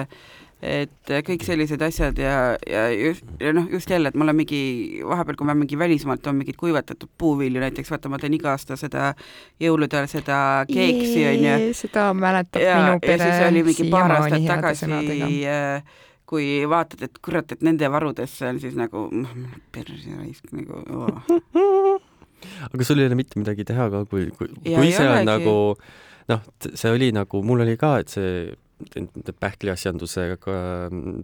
et 0.57 1.11
kõik 1.25 1.43
sellised 1.45 1.81
asjad 1.85 2.17
ja, 2.17 2.37
ja 2.65 2.87
just, 2.89 3.25
ja 3.41 3.51
noh, 3.53 3.67
just 3.69 3.89
jälle, 3.89 4.09
et 4.09 4.15
ma 4.17 4.25
olen 4.25 4.39
mingi, 4.39 4.61
vahepeal, 5.05 5.37
kui 5.37 5.45
ma 5.45 5.53
mingi 5.57 5.77
välismaalt 5.77 6.23
toon 6.25 6.39
mingit 6.39 6.57
kuivatatud 6.57 7.11
puuvilju, 7.17 7.61
näiteks 7.61 7.93
vaata, 7.93 8.09
ma 8.09 8.17
teen 8.21 8.33
iga 8.33 8.55
aasta 8.55 8.77
seda 8.79 9.11
jõulude 9.61 9.99
ajal 9.99 10.09
seda 10.15 10.39
keeksi 10.71 11.27
onju. 11.29 11.53
seda 11.77 12.09
mäletab 12.17 12.65
ja, 12.65 12.79
minu 12.81 13.03
pere. 13.05 13.19
ja 13.21 13.29
siis 13.37 13.51
oli 13.51 13.63
mingi 13.69 13.89
paar 13.93 14.17
aastat 14.17 14.49
tagasi 14.49 14.89
kui 16.27 16.65
vaatad, 16.69 17.05
et 17.07 17.21
kurat, 17.23 17.55
et 17.55 17.63
nende 17.65 17.87
varudesse 17.91 18.49
on 18.49 18.59
siis 18.59 18.75
nagu 18.75 19.07
perse 19.71 20.19
raisk 20.19 20.51
nagu 20.51 20.83
oh. 20.91 22.01
aga 22.73 22.87
sul 22.87 23.01
ei 23.01 23.09
ole 23.09 23.17
mitte 23.19 23.39
midagi 23.39 23.65
teha 23.67 23.89
ka, 23.93 24.05
kui, 24.11 24.29
kui, 24.37 24.51
kui 24.63 24.91
see 24.91 25.07
on 25.07 25.25
nagu 25.27 25.57
noh, 26.27 26.47
see 26.67 26.93
oli 26.93 27.11
nagu, 27.15 27.43
mul 27.43 27.63
oli 27.65 27.77
ka, 27.79 27.97
et 28.03 28.13
see 28.13 28.55
pähkliasjandusega 29.41 30.35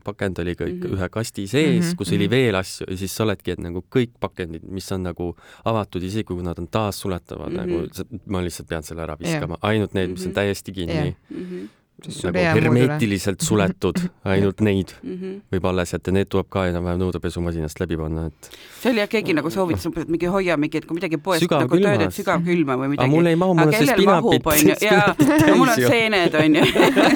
pakend 0.04 0.40
oli 0.42 0.56
kõik 0.58 0.74
mm 0.74 0.88
-hmm. 0.88 0.96
ühe 0.98 1.10
kasti 1.10 1.46
sees 1.48 1.84
mm, 1.84 1.90
-hmm. 1.90 1.96
kus 1.98 2.12
oli 2.12 2.26
mhm. 2.26 2.32
veel 2.32 2.56
asju 2.56 2.86
ja 2.90 2.98
siis 2.98 3.16
sa 3.16 3.24
oledki, 3.24 3.52
et 3.52 3.60
nagu 3.60 3.84
kõik 3.96 4.10
pakendid, 4.20 4.64
mis 4.64 4.92
on 4.92 5.04
nagu 5.04 5.36
avatud, 5.66 6.04
isegi 6.04 6.24
kui 6.24 6.44
nad 6.44 6.60
on 6.60 6.68
taassuletavad 6.68 7.52
mm, 7.52 7.60
-hmm. 7.60 7.68
nagu 7.68 8.22
ma 8.26 8.42
lihtsalt 8.42 8.68
pean 8.68 8.84
selle 8.84 9.04
ära 9.04 9.18
viskama 9.20 9.54
yeah., 9.54 9.70
ainult 9.70 9.94
need, 9.94 10.10
mis 10.10 10.26
on 10.26 10.32
mhm. 10.32 10.36
täiesti 10.36 10.72
kinni 10.72 10.94
yeah. 10.94 11.14
mm. 11.30 11.46
-hmm 11.46 11.70
nagu 12.04 12.42
hermeetiliselt 12.58 13.44
suletud, 13.46 14.00
ainult 14.34 14.62
neid 14.66 14.92
mm 15.04 15.14
-hmm. 15.14 15.36
võib 15.54 15.68
alles 15.70 15.94
jätta, 15.94 16.12
need 16.12 16.28
tuleb 16.32 16.50
ka 16.52 16.66
enam-vähem 16.68 17.00
nõudepesumasinast 17.00 17.80
läbi 17.80 17.98
panna, 17.98 18.26
et 18.28 18.50
see 18.82 18.92
oli 18.92 19.00
jah, 19.04 19.10
keegi 19.10 19.36
nagu 19.38 19.50
soovitas 19.54 19.86
umbes, 19.88 20.04
et 20.04 20.12
mingi 20.12 20.32
hoia 20.32 20.58
mingi, 20.58 20.82
et 20.82 20.86
kui 20.90 20.98
midagi 20.98 21.18
poest 21.18 21.48
nagu 21.52 21.80
tööd, 21.80 22.06
et 22.08 22.18
sügavkülma 22.18 22.78
või 22.82 22.92
midagi. 22.94 23.06
aga 23.06 23.16
mul 23.16 23.32
ei 23.32 23.40
mahu, 23.40 23.56
mul 23.56 23.68
on 23.68 23.74
see 23.74 23.88
spinapit. 23.88 24.82
jaa, 24.82 25.16
mul 25.60 25.70
on 25.70 25.76
seened, 25.76 26.38
onju. 26.44 26.66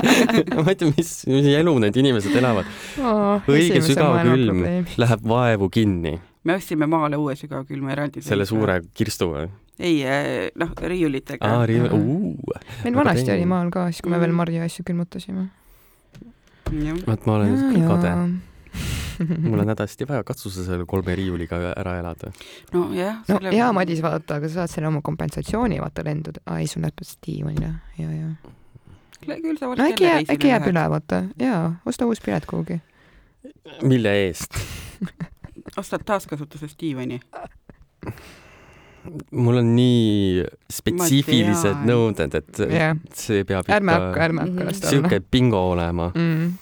ma 0.64 0.70
ei 0.72 0.76
tea, 0.76 0.94
mis, 0.98 1.14
mis 1.28 1.52
elu 1.58 1.78
need 1.80 2.02
inimesed 2.04 2.36
elavad 2.36 2.66
oh,. 3.02 3.44
õige 3.48 3.82
sügavkülm 3.82 4.66
läheb 4.98 5.30
vaevu 5.36 5.70
kinni. 5.70 6.20
me 6.44 6.56
ostsime 6.56 6.88
maale 6.88 7.18
uue 7.18 7.36
sügavkülma 7.36 7.92
eraldi. 7.92 8.22
selle 8.22 8.46
suure 8.46 8.82
kirstu 8.94 9.34
või? 9.34 9.50
Ei, 9.80 10.02
eh, 10.04 10.50
noh, 10.56 10.74
riiulitega. 10.82 11.46
aa, 11.46 11.66
riiul-, 11.70 11.94
uh. 11.94 12.60
meil 12.84 12.98
vanasti 12.98 13.32
oli 13.34 13.46
maal 13.50 13.72
ka, 13.74 13.88
siis 13.92 14.04
kui 14.06 14.14
me 14.14 14.20
veel 14.22 14.34
mm. 14.34 14.42
marja 14.42 14.68
asju 14.68 14.86
külmutasime. 14.88 15.48
vot 17.06 17.26
ma 17.30 17.36
olen 17.38 17.58
ja, 17.78 17.88
kade. 17.88 18.14
mul 19.50 19.64
on 19.64 19.72
hädasti 19.74 20.08
vaja, 20.10 20.24
katsu 20.26 20.52
sa 20.54 20.66
selle 20.66 20.86
kolme 20.90 21.16
riiuliga 21.18 21.60
ära 21.74 21.98
elada. 22.02 22.32
nojah. 22.74 23.22
no 23.28 23.38
selle... 23.38 23.54
jaa, 23.56 23.72
Madis, 23.74 24.02
vaata, 24.06 24.42
aga 24.42 24.50
sa 24.50 24.64
saad 24.64 24.76
selle 24.76 24.92
oma 24.92 25.02
kompensatsiooni, 25.06 25.80
vaata 25.82 26.06
lenduda. 26.06 26.44
aa, 26.46 26.60
ei, 26.64 26.70
sul 26.72 26.86
läheb 26.86 27.06
diivanil, 27.28 27.64
jah, 27.70 27.78
ja, 28.02 28.12
ja. 28.16 29.38
küll 29.46 29.62
sa 29.62 29.72
no, 29.72 29.90
äkki 29.90 30.10
jääb, 30.10 30.34
äkki 30.36 30.54
jääb 30.54 30.70
üle, 30.74 30.90
vaata, 30.94 31.24
jaa, 31.42 31.64
osta 31.86 32.10
uus 32.10 32.22
pilet 32.26 32.50
kuhugi. 32.50 32.82
mille 33.84 34.14
eest 34.26 34.58
ostad 35.82 36.02
taaskasutusest 36.06 36.80
diivani 36.82 37.20
mul 39.32 39.62
on 39.62 39.74
nii 39.76 40.46
spetsiifilised 40.72 41.84
nõuded, 41.88 42.38
et 42.40 42.62
yeah. 42.68 42.96
see 43.16 43.44
peab 43.48 43.70
ärme 43.72 43.94
ikka 43.94 44.06
hakka, 44.06 44.24
ärme 44.28 44.46
hakka 44.46 44.70
las 44.70 44.80
ta 44.82 44.88
olla. 44.88 44.96
sihuke 44.96 45.22
bingo 45.32 45.62
olema 45.72 46.10
mm. 46.14 46.54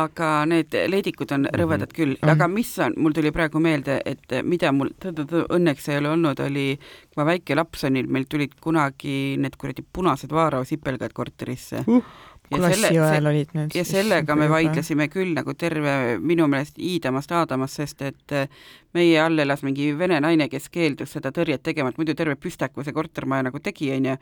aga 0.00 0.30
need 0.50 0.76
leedikud 0.90 1.32
on 1.36 1.46
mhm. 1.46 1.60
rõvedad 1.60 1.88
mm 1.88 1.92
-hmm. 1.92 2.18
küll, 2.18 2.32
aga 2.34 2.48
mis 2.48 2.74
on, 2.78 2.94
mul 2.96 3.16
tuli 3.16 3.32
praegu 3.32 3.60
meelde, 3.60 4.00
et 4.04 4.36
mida 4.42 4.72
mul 4.72 4.90
õnneks 5.04 5.88
ei 5.92 5.98
ole 6.02 6.10
olnud, 6.16 6.40
oli, 6.40 6.68
kui 6.78 7.22
ma 7.22 7.30
väike 7.32 7.54
laps 7.54 7.84
olin, 7.84 8.10
meil 8.10 8.24
tulid 8.28 8.54
kunagi 8.60 9.36
need 9.38 9.56
kuradi 9.58 9.84
punased 9.92 10.32
Vaaro 10.32 10.64
sipelgad 10.64 11.12
korterisse 11.12 11.84
uh 11.86 12.04
klassiõel 12.50 13.26
olid 13.30 13.52
need. 13.56 13.74
ja 13.74 13.84
sellega 13.88 14.36
me 14.36 14.48
vaidlesime 14.50 15.08
küll 15.12 15.32
nagu 15.36 15.54
terve 15.58 16.18
minu 16.20 16.46
meelest 16.50 16.78
iidamast 16.78 17.32
aadamast, 17.32 17.80
sest 17.80 18.02
et 18.04 18.34
äh, 18.36 18.48
meie 18.94 19.16
all 19.20 19.38
elas 19.38 19.64
mingi 19.66 19.90
vene 19.98 20.20
naine, 20.22 20.48
kes 20.52 20.68
keeldus 20.74 21.16
seda 21.16 21.32
tõrjet 21.34 21.64
tegema, 21.64 21.90
et 21.90 21.98
muidu 21.98 22.14
terve 22.18 22.36
püstaku 22.40 22.84
see 22.84 22.94
kortermaja 22.96 23.48
nagu 23.48 23.60
tegi, 23.64 23.90
onju. 23.96 24.16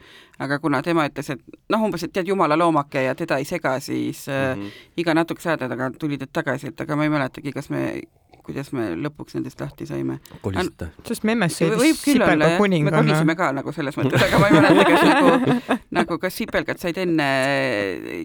aga 0.47 0.59
kuna 0.62 0.83
tema 0.83 1.07
ütles, 1.11 1.33
et 1.35 1.61
noh, 1.73 1.85
umbes, 1.85 2.07
et 2.07 2.14
tead, 2.14 2.31
jumala 2.31 2.57
loomake 2.59 3.05
ja 3.09 3.14
teda 3.19 3.38
ei 3.43 3.49
sega, 3.49 3.79
siis 3.81 4.26
mm 4.29 4.62
-hmm. 4.62 4.83
iga 4.97 5.14
natukese 5.14 5.50
aja 5.50 5.69
tagant 5.69 5.99
tulid 5.99 6.21
need 6.21 6.33
tagasi, 6.33 6.69
et 6.69 6.81
aga 6.81 6.97
ma 6.97 7.05
ei 7.05 7.11
mäletagi, 7.11 7.52
kas 7.52 7.71
me 7.71 8.02
kuidas 8.47 8.73
me 8.77 8.93
lõpuks 8.99 9.37
nendest 9.37 9.61
lahti 9.63 9.87
saime. 9.89 10.19
kolisite? 10.45 10.91
sest 11.09 11.27
memmes 11.29 11.59
sõidis 11.59 12.01
sipelga 12.03 12.57
kuninganna. 12.61 13.03
me 13.03 13.13
kolisime 13.13 13.37
ka 13.39 13.51
nagu 13.57 13.75
selles 13.75 13.99
mõttes, 13.99 14.25
aga 14.29 14.41
ma 14.43 14.49
ei 14.51 14.57
mäleta, 14.59 14.87
kas 14.89 15.05
nagu, 15.11 15.77
nagu 15.99 16.19
kas 16.23 16.39
sipelgad 16.41 16.83
said 16.83 16.99
enne 17.03 17.29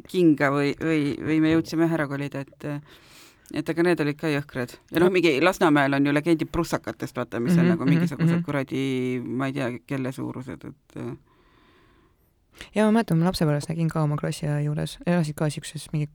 kinga 0.07 0.51
või, 0.53 0.73
või, 0.81 1.03
või 1.29 1.41
me 1.43 1.53
jõudsime 1.55 1.89
ära 1.91 2.07
kolida, 2.09 2.43
et 2.45 2.67
et 3.55 3.69
aga 3.71 3.83
need 3.85 4.01
olid 4.03 4.17
ka 4.19 4.27
jõhkrad. 4.31 4.75
ja 4.91 4.99
noh, 4.99 5.11
mingi 5.13 5.37
Lasnamäel 5.43 5.95
on 5.95 6.09
ju 6.09 6.13
legendid 6.15 6.51
prussakatest, 6.51 7.15
vaata, 7.15 7.39
mis 7.39 7.53
on 7.53 7.59
mm 7.59 7.63
-hmm, 7.63 7.69
nagu 7.77 7.85
mingisugused 7.85 8.31
mm 8.31 8.39
-hmm. 8.39 8.45
kuradi, 8.45 9.21
ma 9.23 9.47
ei 9.47 9.53
tea, 9.53 9.71
kelle 9.87 10.11
suurused, 10.11 10.65
et 10.65 10.99
ja 12.75 12.85
ma 12.85 12.91
mäletan, 12.91 13.19
ma 13.19 13.29
lapsepõlves 13.29 13.69
nägin 13.69 13.89
ka 13.89 14.03
oma 14.03 14.17
klassiõe 14.19 14.63
juures, 14.65 14.97
elasid 15.05 15.35
ka 15.35 15.49
siukses 15.53 15.87
mingi 15.93 16.09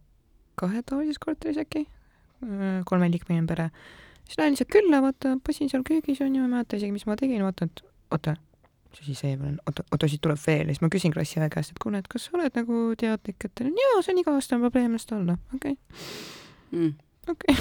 kahetoalises 0.60 1.18
korteris 1.22 1.60
äkki, 1.62 1.86
kolmeliikmeline 2.88 3.46
pere. 3.46 3.70
siis 4.24 4.38
lähen 4.38 4.54
lihtsalt 4.54 4.72
külla, 4.72 5.02
vaata, 5.02 5.36
passin 5.46 5.70
seal 5.70 5.84
köögis 5.86 6.20
onju, 6.24 6.40
ma 6.40 6.48
ei 6.48 6.54
mäleta 6.56 6.78
isegi, 6.78 6.92
mis 6.94 7.06
ma 7.06 7.16
tegin, 7.18 7.42
vaatan, 7.44 7.70
et 7.70 7.84
oota, 8.14 8.36
mis 8.90 9.02
asi 9.04 9.14
see 9.18 9.32
on, 9.36 9.56
oota, 9.66 9.84
oota, 9.92 10.10
siit 10.10 10.22
tuleb 10.24 10.40
veel 10.46 10.66
ja 10.66 10.74
siis 10.74 10.82
ma 10.84 10.90
küsin 10.92 11.14
klassiõe 11.14 11.48
käest, 11.52 11.74
et 11.74 11.80
kuule, 11.82 12.02
et 12.02 12.10
kas 12.10 12.28
sa 12.28 12.36
oled 12.38 12.58
nagu 12.58 12.82
teadlik, 12.98 13.48
et 13.48 13.64
jaa, 13.66 13.96
see 14.02 14.14
on 14.14 14.20
iga-aastane 14.22 14.64
probleem, 14.66 14.94
las 14.96 15.08
ta 15.08 15.18
olla, 15.18 15.38
okei 15.56 15.74
okay. 15.74 16.78
mm.. 16.78 16.92
okei 17.34 17.56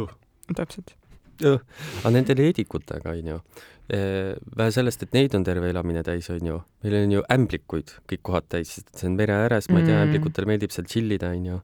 okay. 0.00 0.54
täpselt. 0.54 0.94
aga 1.42 2.14
nende 2.14 2.36
leedikutega 2.38 3.12
onju, 3.12 3.40
eh, 3.92 4.32
vähe 4.56 4.72
sellest, 4.72 5.04
et 5.04 5.16
neid 5.16 5.34
on 5.36 5.44
terve 5.44 5.68
elamine 5.74 6.04
täis, 6.06 6.30
onju, 6.32 6.62
meil 6.86 7.02
on 7.02 7.18
ju 7.18 7.26
ämblikuid 7.36 7.98
kõik 8.12 8.24
kohad 8.30 8.48
täis, 8.56 8.78
sest 8.78 8.94
see 8.96 9.10
on 9.10 9.18
mere 9.18 9.36
ääres, 9.44 9.68
ma 9.68 9.82
ei 9.82 9.90
tea 9.90 9.98
mm., 9.98 10.06
ämblikutele 10.08 10.48
meeldib 10.48 10.72
seal 10.74 10.88
tšillida, 10.88 11.34
onju 11.36 11.60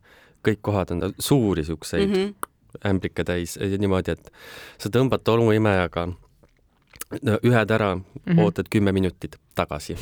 kõik 0.46 0.62
kohad 0.66 0.92
on 0.94 1.12
suuri 1.18 1.64
siukseid 1.64 2.08
mm 2.08 2.14
-hmm. 2.14 2.48
Ämblikke 2.84 3.24
täis 3.24 3.56
niimoodi, 3.60 4.16
et 4.16 4.32
sa 4.78 4.90
tõmbad 4.92 5.24
tolmuimejaga 5.24 6.08
ühed 7.20 7.70
ära 7.70 7.94
mm, 7.94 8.04
-hmm. 8.26 8.40
ootad 8.40 8.68
kümme 8.70 8.92
minutit 8.92 9.36
tagasi. 9.54 9.96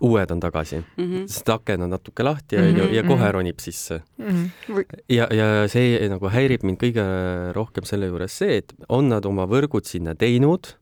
uued 0.00 0.30
on 0.30 0.40
tagasi 0.40 0.76
mm, 0.76 1.04
-hmm. 1.04 1.26
sest 1.28 1.48
aken 1.48 1.82
on 1.82 1.90
natuke 1.90 2.22
lahti 2.22 2.56
mm 2.56 2.62
-hmm. 2.62 2.78
ja, 2.78 2.94
ja 2.94 3.02
kohe 3.02 3.24
mhm. 3.24 3.32
ronib 3.32 3.58
sisse 3.58 4.02
mm. 4.18 4.26
-hmm. 4.68 4.84
ja, 5.08 5.28
ja 5.30 5.68
see 5.68 6.08
nagu 6.08 6.28
häirib 6.28 6.62
mind 6.62 6.78
kõige 6.82 7.04
rohkem 7.52 7.84
selle 7.84 8.06
juures 8.06 8.38
see, 8.38 8.56
et 8.56 8.74
on 8.88 9.08
nad 9.08 9.24
oma 9.24 9.46
võrgud 9.46 9.84
sinna 9.84 10.14
teinud 10.14 10.79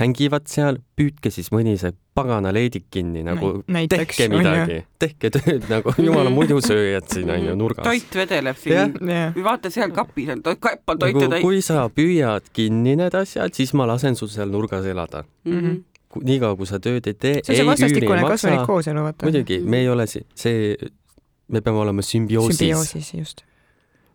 hängivad 0.00 0.48
seal, 0.50 0.78
püüdke 0.98 1.32
siis 1.32 1.50
mõni 1.54 1.76
see 1.80 1.92
pagana 2.16 2.52
leedik 2.54 2.86
kinni 2.92 3.22
nagu 3.26 3.52
Näiteks, 3.70 4.16
tehke 4.16 4.28
midagi, 4.32 4.78
tehke 5.00 5.30
tööd 5.34 5.66
nagu 5.70 5.94
jumala 6.06 6.32
muidusööjad 6.34 7.08
siin 7.12 7.30
on 7.32 7.44
ju 7.50 7.56
nurgas. 7.58 7.84
toit 7.86 8.16
vedeleb 8.22 8.58
siin, 8.60 8.96
vaata 9.44 9.72
seal 9.72 9.92
kapis 9.96 10.32
on, 10.34 10.42
kapp 10.42 10.94
on 10.94 11.02
toitu 11.04 11.24
nagu, 11.24 11.34
täis. 11.36 11.44
kui 11.44 11.60
sa 11.64 11.84
püüad 11.94 12.48
kinni 12.56 12.96
need 13.00 13.16
asjad, 13.18 13.54
siis 13.56 13.74
ma 13.78 13.88
lasen 13.90 14.18
sul 14.18 14.32
seal 14.32 14.50
nurgas 14.52 14.88
elada 14.88 15.24
mm. 15.44 15.60
-hmm 15.60 15.78
niikaua, 16.10 16.56
kui 16.58 16.66
sa 16.66 16.80
tööd 16.82 17.06
ei 17.06 17.14
tee, 17.14 17.36
ei 17.38 17.60
üüri 17.62 18.00
ei 18.02 18.22
maksa. 18.24 18.50
muidugi, 19.22 19.60
me 19.62 19.78
ei 19.84 19.88
ole 19.88 20.08
see, 20.10 20.74
me 21.46 21.60
peame 21.60 21.78
olema 21.78 22.02
sümbioosis. 22.02 22.58
sümbioosis, 22.58 23.12
just 23.14 23.44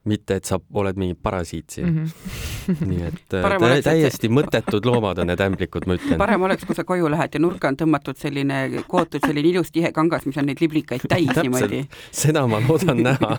mitte 0.05 0.37
et 0.39 0.45
sa 0.45 0.59
oled 0.73 0.97
mingi 1.01 1.15
parasiit 1.17 1.69
siin 1.69 1.87
mm. 1.87 2.05
-hmm. 2.05 2.87
nii 2.91 3.07
et 3.07 3.21
tä 3.29 3.41
täiesti 3.83 4.29
mõttetud 4.29 4.85
loomad 4.85 5.17
on 5.17 5.27
need 5.27 5.41
ämblikud, 5.41 5.87
ma 5.87 5.97
ütlen. 5.97 6.17
parem 6.17 6.41
oleks, 6.41 6.65
kui 6.65 6.75
sa 6.75 6.83
koju 6.83 7.09
lähed 7.11 7.33
ja 7.33 7.39
nurka 7.39 7.67
on 7.67 7.77
tõmmatud 7.81 8.17
selline, 8.21 8.83
kootud 8.87 9.25
selline 9.25 9.49
ilus 9.49 9.71
tihe 9.71 9.91
kangas, 9.91 10.25
mis 10.25 10.37
on 10.37 10.45
neid 10.45 10.61
liblikaid 10.61 11.07
täis 11.09 11.29
niimoodi. 11.41 11.85
seda 12.11 12.47
ma 12.47 12.61
loodan 12.67 13.03
näha 13.03 13.37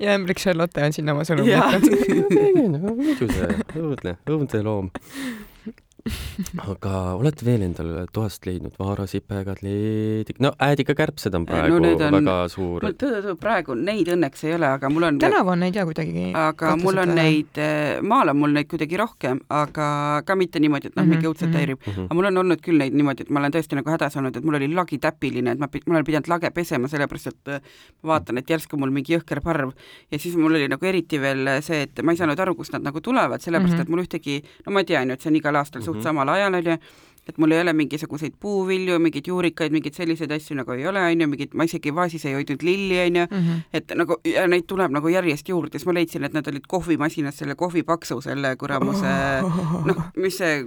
ja 0.00 0.14
ämblik 0.14 0.38
Charlotte 0.38 0.84
on 0.84 0.92
sinna 0.92 1.12
oma 1.12 1.24
sõnumi 1.24 1.52
jätnud. 1.52 2.86
muidu 2.96 3.28
see 3.32 3.48
õudne, 3.80 4.16
õudne 4.28 4.62
loom. 4.62 4.90
aga 6.72 6.92
olete 7.18 7.44
veel 7.46 7.62
endale 7.66 8.04
toast 8.14 8.46
leidnud 8.46 8.74
vaarasipekad, 8.78 9.60
leedik, 9.64 10.38
no 10.44 10.52
äädikakärbsed 10.62 11.34
on 11.38 11.46
praegu 11.48 11.78
No 11.80 11.90
on- 11.92 12.12
väga 12.14 12.36
suur 12.52 12.82
mul 12.86 12.94
tõe-tõe 13.00 13.34
praegu 13.40 13.74
neid 13.78 14.08
õnneks 14.14 14.44
ei 14.46 14.54
ole, 14.56 14.66
aga 14.78 14.90
mul 14.92 15.06
on 15.08 15.18
tänavu 15.22 15.52
on 15.54 15.60
neid 15.64 15.76
ja 15.78 15.84
kuidagi 15.88 16.28
aga 16.36 16.74
mul 16.80 16.98
on 17.02 17.14
neid, 17.16 17.60
maal 18.06 18.32
on 18.32 18.38
mul 18.40 18.54
neid 18.56 18.68
kuidagi 18.70 18.96
rohkem, 19.00 19.40
aga 19.50 19.88
ka 20.26 20.36
mitte 20.38 20.60
niimoodi, 20.62 20.90
et 20.92 20.96
noh, 20.96 21.04
Mhm, 21.06 21.10
mingi 21.14 21.26
õudselt 21.28 21.50
mhm. 21.52 21.58
häirib. 21.60 21.78
Mhm. 21.86 22.04
aga 22.06 22.14
mul 22.18 22.26
on 22.30 22.36
olnud 22.42 22.60
küll 22.64 22.78
neid 22.80 22.94
niimoodi, 22.96 23.22
et 23.26 23.30
ma 23.30 23.40
olen 23.40 23.52
tõesti 23.54 23.76
nagu 23.78 23.90
hädas 23.92 24.16
olnud, 24.18 24.36
et 24.36 24.44
mul 24.44 24.54
oli 24.58 24.68
lagi 24.74 24.98
täpiline, 24.98 25.52
et 25.54 25.58
ma, 25.58 25.68
ma 25.86 25.94
olen 25.94 26.04
pidanud 26.08 26.28
lage 26.28 26.50
pesema, 26.50 26.88
sellepärast 26.88 27.26
et 27.32 27.48
äh, 27.54 27.60
ma 28.02 28.14
vaatan, 28.14 28.38
et 28.38 28.46
järsku 28.50 28.76
mul 28.80 28.90
mingi 28.90 29.14
jõhker 29.14 29.40
parv 29.44 29.72
ja 30.10 30.18
siis 30.18 30.34
mul 30.36 30.54
oli 30.58 30.66
nagu 30.68 30.86
eriti 30.86 31.18
veel 31.22 31.46
see, 31.62 31.82
et 31.86 32.02
ma 32.02 32.12
ei 32.12 32.18
saanud 32.18 32.38
aru, 32.40 32.54
kust 32.58 32.72
nad 32.74 32.82
nagu 32.82 33.00
tulevad, 33.00 33.40
sellepärast 33.40 33.74
Mhm. 33.76 33.82
et 33.82 33.88
mul 33.88 34.02
ühtegi, 34.02 34.42
no 34.66 34.72
ma 34.72 34.82
tean 34.84 35.08
ju, 35.08 35.12
et 35.14 35.20
see 35.22 35.30
on 35.30 35.36
igal 35.36 35.56
aastal 35.56 35.82
suht 35.82 35.95
Mhm. 35.96 36.02
samal 36.04 36.28
ajal, 36.28 36.54
onju, 36.60 36.78
et 37.26 37.38
mul 37.42 37.50
ei 37.50 37.58
ole 37.60 37.72
mingisuguseid 37.74 38.36
puuvilju, 38.38 39.00
mingeid 39.02 39.26
juurikaid, 39.26 39.72
mingeid 39.74 39.96
selliseid 39.98 40.30
asju 40.30 40.54
nagu 40.60 40.70
ei 40.76 40.84
ole, 40.86 41.00
onju, 41.10 41.26
mingit, 41.32 41.54
ma 41.58 41.64
isegi 41.66 41.90
vaasis 41.94 42.24
ei 42.24 42.36
hoidnud 42.38 42.62
lilli, 42.62 43.00
onju, 43.08 43.24
mm. 43.30 43.62
et 43.74 43.96
nagu 43.98 44.20
ja 44.24 44.44
neid 44.46 44.66
tuleb 44.70 44.94
nagu 44.94 45.10
järjest 45.10 45.48
juurde, 45.50 45.74
siis 45.74 45.86
ma 45.88 45.96
leidsin, 45.98 46.22
et 46.28 46.32
nad 46.36 46.46
olid 46.46 46.68
kohvimasinas 46.70 47.36
selle 47.42 47.56
kohvipaksu, 47.58 48.20
selle 48.22 48.54
kuramuse 48.60 49.16
noh, 49.88 50.04
mis 50.22 50.38
see 50.38 50.62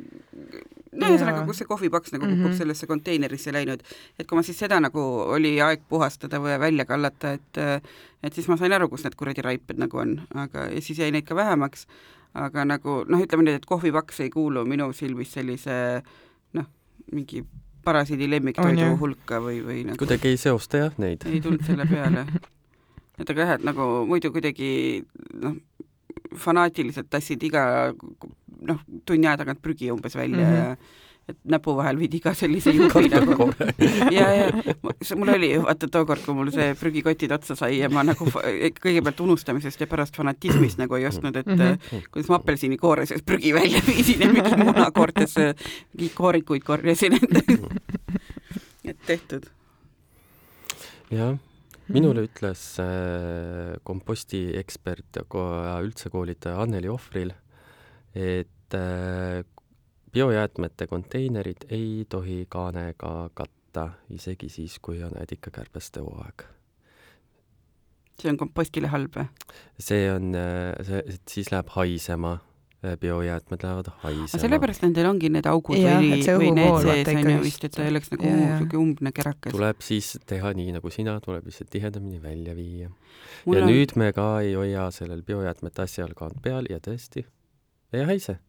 no 1.00 1.07
ühesõnaga, 1.13 1.45
kus 1.48 1.62
see 1.62 1.67
kohvipaks 1.69 2.12
nagu 2.15 2.25
kukub 2.25 2.50
Mhm. 2.50 2.57
sellesse 2.57 2.88
konteinerisse 2.89 3.53
läinud, 3.53 3.83
et 4.19 4.27
kui 4.27 4.36
ma 4.36 4.43
siis 4.43 4.57
seda 4.59 4.79
nagu 4.81 5.00
oli 5.36 5.53
aeg 5.62 5.83
puhastada 5.89 6.41
või 6.43 6.57
välja 6.59 6.86
kallata, 6.89 7.33
et 7.38 7.59
et 8.24 8.33
siis 8.36 8.50
ma 8.50 8.57
sain 8.59 8.74
aru, 8.75 8.89
kus 8.89 9.05
need 9.05 9.15
kuradi 9.15 9.41
raiped 9.45 9.77
nagu 9.79 9.98
on, 10.01 10.17
aga 10.36 10.65
ja 10.74 10.81
siis 10.81 10.98
jäi 11.00 11.12
neid 11.12 11.24
ka 11.29 11.36
vähemaks, 11.39 11.86
aga 12.38 12.65
nagu 12.67 13.03
noh, 13.09 13.24
ütleme 13.24 13.45
nii, 13.45 13.59
et 13.59 13.65
kohvipaks 13.69 14.21
ei 14.25 14.29
kuulu 14.33 14.65
minu 14.69 14.91
silmis 14.93 15.33
sellise 15.33 16.03
noh, 16.57 16.67
mingi 17.13 17.43
parasiidi 17.86 18.27
lemmiktoidu 18.29 18.91
hulka 19.01 19.39
või, 19.43 19.62
või 19.65 19.83
nagu 19.88 20.00
kuidagi 20.01 20.33
ei 20.33 20.38
seosta 20.38 20.83
jah 20.86 20.98
neid. 21.01 21.25
ei 21.29 21.41
tulnud 21.41 21.65
selle 21.65 21.88
peale. 21.89 22.25
et 23.19 23.29
aga 23.29 23.45
jah, 23.45 23.53
et 23.57 23.65
nagu 23.67 23.89
muidu 24.09 24.33
kuidagi 24.36 24.71
noh, 25.41 25.57
fanaatiliselt 26.38 27.09
tassid 27.09 27.43
iga 27.48 27.63
noh, 27.93 28.81
tunni 29.05 29.27
aja 29.27 29.41
tagant 29.41 29.62
prügi 29.63 29.91
umbes 29.93 30.15
välja 30.15 30.45
mm. 30.45 30.53
-hmm. 30.53 30.57
ja 30.57 31.09
et 31.29 31.38
näpu 31.50 31.75
vahel 31.77 32.00
viidi 32.00 32.19
iga 32.19 32.33
sellise 32.38 32.74
juubi 32.75 33.09
nagu 33.12 33.50
ja, 34.12 34.27
ja 34.33 35.15
mul 35.19 35.33
oli 35.36 35.51
vaata 35.62 35.89
tookord, 35.91 36.24
kui 36.25 36.38
mul 36.38 36.51
see 36.53 36.74
prügikotid 36.79 37.33
otsa 37.36 37.57
sai 37.59 37.79
ja 37.79 37.89
ma 37.93 38.03
nagu 38.07 38.27
kõigepealt 38.29 39.24
unustamisest 39.25 39.83
ja 39.83 39.89
pärast 39.91 40.17
fanatismist 40.19 40.81
nagu 40.81 40.98
ei 40.98 41.07
ostnud, 41.09 41.36
et 41.36 41.50
mm. 41.50 41.59
-hmm. 41.59 42.07
kuidas 42.12 42.31
ma 42.31 42.39
apelsiniikoore 42.39 43.05
seest 43.09 43.25
prügi 43.25 43.53
välja 43.53 43.81
viisin 43.88 44.25
ja 44.25 44.31
mingi 44.33 44.63
munakoortesse 44.63 45.53
mingeid 45.93 46.15
koorikuid 46.15 46.63
korjasin, 46.63 47.17
et 48.89 48.98
tehtud. 49.05 49.45
jah, 51.12 51.38
minule 51.88 52.25
ütles 52.27 52.63
äh, 52.81 53.77
komposti 53.83 54.48
ekspert 54.57 55.24
ko- 55.27 55.51
üldse 55.83 56.09
koolitaja 56.09 56.62
Anneli 56.62 56.89
Ohvril, 56.89 57.33
et 58.15 58.77
äh, 58.77 59.43
biojäätmete 60.13 60.88
konteinerid 60.88 61.66
ei 61.70 62.06
tohi 62.10 62.46
kaanega 62.50 63.30
katta, 63.34 63.89
isegi 64.10 64.50
siis, 64.50 64.80
kui 64.82 65.04
on 65.04 65.18
äädikakärbeste 65.18 66.00
hooaeg. 66.00 66.44
see 68.20 68.32
on 68.32 68.38
kompostile 68.38 68.88
halb 68.92 69.16
või? 69.16 69.25
see 69.80 70.12
on 70.12 70.34
äh, 70.36 70.75
see, 70.84 71.20
siis 71.28 71.51
läheb 71.51 71.70
haisema, 71.75 72.39
biojäätmed 73.00 73.63
lähevad 73.63 73.88
haisema. 74.04 74.42
sellepärast 74.42 74.84
nendel 74.84 75.08
ongi 75.10 75.30
need 75.30 75.48
augud 75.51 75.78
Jah, 75.80 76.00
või 76.00 76.20
või 76.24 76.51
need 76.56 76.75
sees 76.84 77.10
on 77.13 77.32
ju 77.32 77.39
vist, 77.44 77.63
et 77.68 77.75
ta 77.75 77.84
ei 77.84 77.92
oleks 77.94 78.12
nagu 78.13 78.24
niisugune 78.25 78.84
umbne 78.84 79.12
kerakas. 79.16 79.56
tuleb 79.56 79.82
siis 79.84 80.13
teha 80.25 80.54
nii 80.56 80.75
nagu 80.80 80.92
sina, 80.92 81.18
tuleb 81.24 81.48
lihtsalt 81.48 81.70
tihedamini 81.75 82.22
välja 82.24 82.56
viia. 82.56 82.89
Ja 83.46 83.63
on- 83.63 83.68
nüüd 83.72 83.96
me 83.96 84.13
ka 84.13 84.30
ei 84.42 84.54
hoia 84.56 84.89
sellel 84.92 85.24
biojäätmete 85.24 85.82
asjal 85.84 86.16
kaant 86.16 86.42
peal 86.42 86.68
ja 86.70 86.80
tõesti 86.80 87.25
ei 87.94 88.04
haise. 88.08 88.39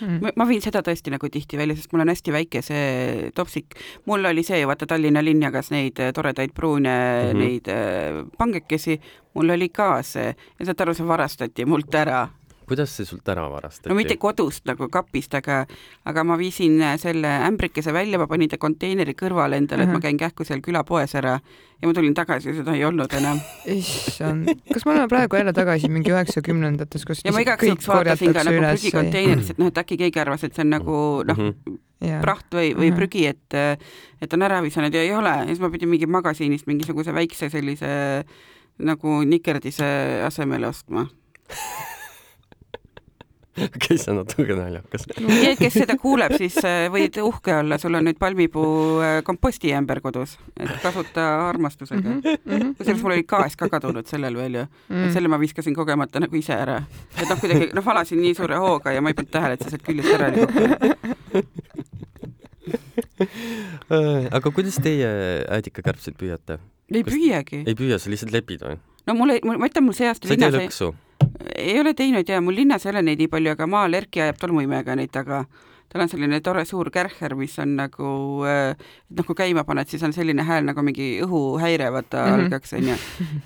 Mm. 0.00 0.32
ma, 0.36 0.46
viin 0.48 0.62
seda 0.64 0.82
tõesti 0.86 1.12
nagu 1.12 1.28
tihti 1.32 1.58
välja, 1.60 1.76
sest 1.76 1.92
mul 1.92 2.04
on 2.04 2.12
hästi 2.12 2.32
väike 2.34 2.62
see 2.64 3.30
topsik. 3.36 3.76
mul 4.06 4.24
oli 4.30 4.44
see, 4.46 4.62
vaata 4.66 4.86
Tallinna 4.88 5.22
linn 5.24 5.42
jagas 5.42 5.70
neid 5.74 5.98
eh, 6.00 6.12
toredaid 6.16 6.54
pruune 6.56 6.90
mm. 6.90 7.30
-hmm. 7.30 7.38
neid 7.44 7.68
eh, 7.68 8.24
pangekesi, 8.38 9.00
mul 9.34 9.56
oli 9.56 9.68
ka 9.68 10.02
see 10.02 10.30
ja 10.30 10.66
saad 10.66 10.80
aru, 10.80 10.94
see 10.94 11.06
varastati 11.06 11.66
mult 11.66 11.94
ära. 11.94 12.28
Kuidas 12.70 12.92
see 12.94 13.04
sult 13.08 13.26
ära 13.32 13.44
varastati? 13.50 13.90
no 13.90 13.96
mitte 13.98 14.16
kodust 14.22 14.64
nagu 14.70 14.86
kapist, 14.92 15.34
aga, 15.34 15.64
aga 16.06 16.24
ma 16.24 16.36
viisin 16.40 16.78
selle 17.02 17.32
ämbrikese 17.48 17.92
välja, 17.96 18.20
ma 18.22 18.28
panin 18.30 18.48
ta 18.52 18.58
konteineri 18.62 19.16
kõrvale 19.18 19.58
endale, 19.60 19.84
et 19.88 19.92
ma 19.92 20.00
käin 20.02 20.18
kähku 20.20 20.46
seal 20.48 20.62
külapoes 20.64 21.14
ära 21.18 21.34
ja 21.80 21.88
ma 21.88 21.92
tulin 21.96 22.14
tagasi 22.14 22.50
ja 22.52 22.56
seda 22.60 22.74
ei 22.78 22.84
olnud 22.86 23.12
enam. 23.18 23.42
issand, 23.74 24.48
kas 24.72 24.86
me 24.86 24.94
oleme 24.94 25.08
praegu 25.12 25.36
jälle 25.40 25.52
tagasi 25.56 25.88
mingi 25.92 26.12
üheksakümnendates, 26.14 27.04
kus 27.08 27.22
ja 27.24 27.32
ma 27.34 27.42
igaks 27.44 27.66
juhuks 27.68 27.88
vaatasin 27.90 28.34
ka 28.36 28.46
nagu 28.48 28.62
prügikonteinerisse, 28.70 29.56
et 29.56 29.62
noh, 29.62 29.70
et 29.72 29.78
äkki 29.84 29.98
keegi 30.06 30.20
arvas, 30.22 30.44
et 30.46 30.54
see 30.54 30.64
on 30.66 30.76
nagu 30.78 30.98
noh, 31.26 31.44
Mhm. 32.00 32.20
praht 32.22 32.46
või, 32.56 32.70
või 32.72 32.88
Mhm. 32.88 32.96
prügi, 32.96 33.26
et 33.28 33.54
et 34.22 34.32
on 34.32 34.42
ära 34.46 34.62
visanud 34.64 34.94
ja 34.94 35.02
ei 35.02 35.12
ole 35.12 35.28
ja 35.42 35.44
siis 35.46 35.60
ma 35.60 35.68
pidin 35.68 35.88
mingi 35.90 36.06
magasiinist 36.08 36.66
mingisuguse 36.66 37.12
väikse 37.12 37.50
sellise 37.52 38.24
nagu 38.78 39.18
nikerdise 39.24 40.22
asemele 40.24 40.66
ostma. 40.68 41.06
okei, 43.66 43.96
see 43.98 44.10
on 44.12 44.18
natuke 44.20 44.56
naljakas. 44.56 45.04
kes 45.58 45.74
seda 45.82 45.96
kuuleb, 46.00 46.34
siis 46.40 46.56
äh, 46.64 46.86
võid 46.92 47.16
uhke 47.24 47.54
olla, 47.60 47.78
sul 47.82 47.94
on 47.98 48.04
nüüd 48.08 48.18
palmipuu 48.20 48.72
äh, 49.04 49.16
kompostiämber 49.26 50.00
kodus, 50.04 50.36
et 50.58 50.70
kasuta 50.82 51.26
armastusega. 51.48 52.16
Mhm. 52.20 52.74
kusjuures 52.78 53.02
mul 53.04 53.16
oli 53.18 53.26
gaas 53.28 53.56
ka 53.60 53.68
kadunud 53.72 54.06
sellel 54.10 54.36
veel 54.40 54.60
ju, 54.62 54.66
Mm. 54.90 55.04
et 55.06 55.12
selle 55.14 55.28
ma 55.30 55.38
viskasin 55.38 55.74
kogemata 55.74 56.20
nagu 56.20 56.36
ise 56.36 56.52
ära. 56.56 56.80
et 57.16 57.28
noh, 57.28 57.38
kuidagi 57.40 57.70
noh, 57.74 57.84
valasin 57.84 58.18
nii 58.20 58.34
suure 58.34 58.56
hooga 58.58 58.92
ja 58.92 59.00
ma 59.00 59.08
ei 59.12 59.14
pannud 59.18 59.30
tähele, 59.30 59.54
et 59.54 59.62
see 59.62 59.70
sealt 59.70 59.86
küljest 59.86 60.14
ära 60.16 60.30
oli 60.30 60.46
kukkunud. 60.46 60.76
aga 64.36 64.52
kuidas 64.54 64.78
teie 64.82 65.10
äädikakärbseid 65.48 66.18
püüate? 66.20 66.58
ei 66.90 67.04
Kas- 67.04 67.14
püüagi. 67.14 67.62
ei 67.66 67.76
püüa, 67.78 67.98
sa 67.98 68.10
lihtsalt 68.12 68.34
lepid 68.34 68.64
või? 68.66 68.78
no 69.06 69.16
mul 69.18 69.36
ei, 69.36 69.42
ma 69.46 69.68
ütlen, 69.68 69.86
mul 69.86 69.96
see 69.96 70.08
aasta 70.10 70.28
sa 70.28 70.36
ei 70.36 70.42
tee 70.42 70.52
lõksu? 70.56 70.92
ei 71.56 71.80
ole 71.80 71.94
teinud 71.96 72.28
ja 72.28 72.40
mul 72.44 72.56
linnas 72.56 72.86
ei 72.86 72.94
ole 72.94 73.02
neid 73.06 73.20
nii 73.20 73.32
palju, 73.32 73.52
aga 73.54 73.68
maal 73.70 73.96
Erki 73.98 74.22
ajab 74.24 74.40
tolmuimejaga 74.40 74.96
neid 74.98 75.12
taga. 75.14 75.44
tal 75.90 76.04
on 76.04 76.08
selline 76.12 76.38
tore 76.46 76.62
suur 76.64 76.86
kärher, 76.94 77.34
mis 77.34 77.56
on 77.58 77.74
nagu 77.74 78.10
äh,, 78.46 78.78
noh, 79.10 79.26
kui 79.26 79.34
käima 79.34 79.64
paned, 79.66 79.88
siis 79.90 80.04
on 80.06 80.12
selline 80.14 80.44
hääl 80.46 80.62
nagu 80.68 80.84
mingi 80.86 81.16
õhuhäire, 81.24 81.90
vaata 81.90 82.22
mm. 82.22 82.30
-hmm. 82.30 82.44
algaks 82.44 82.72
onju. 82.78 82.96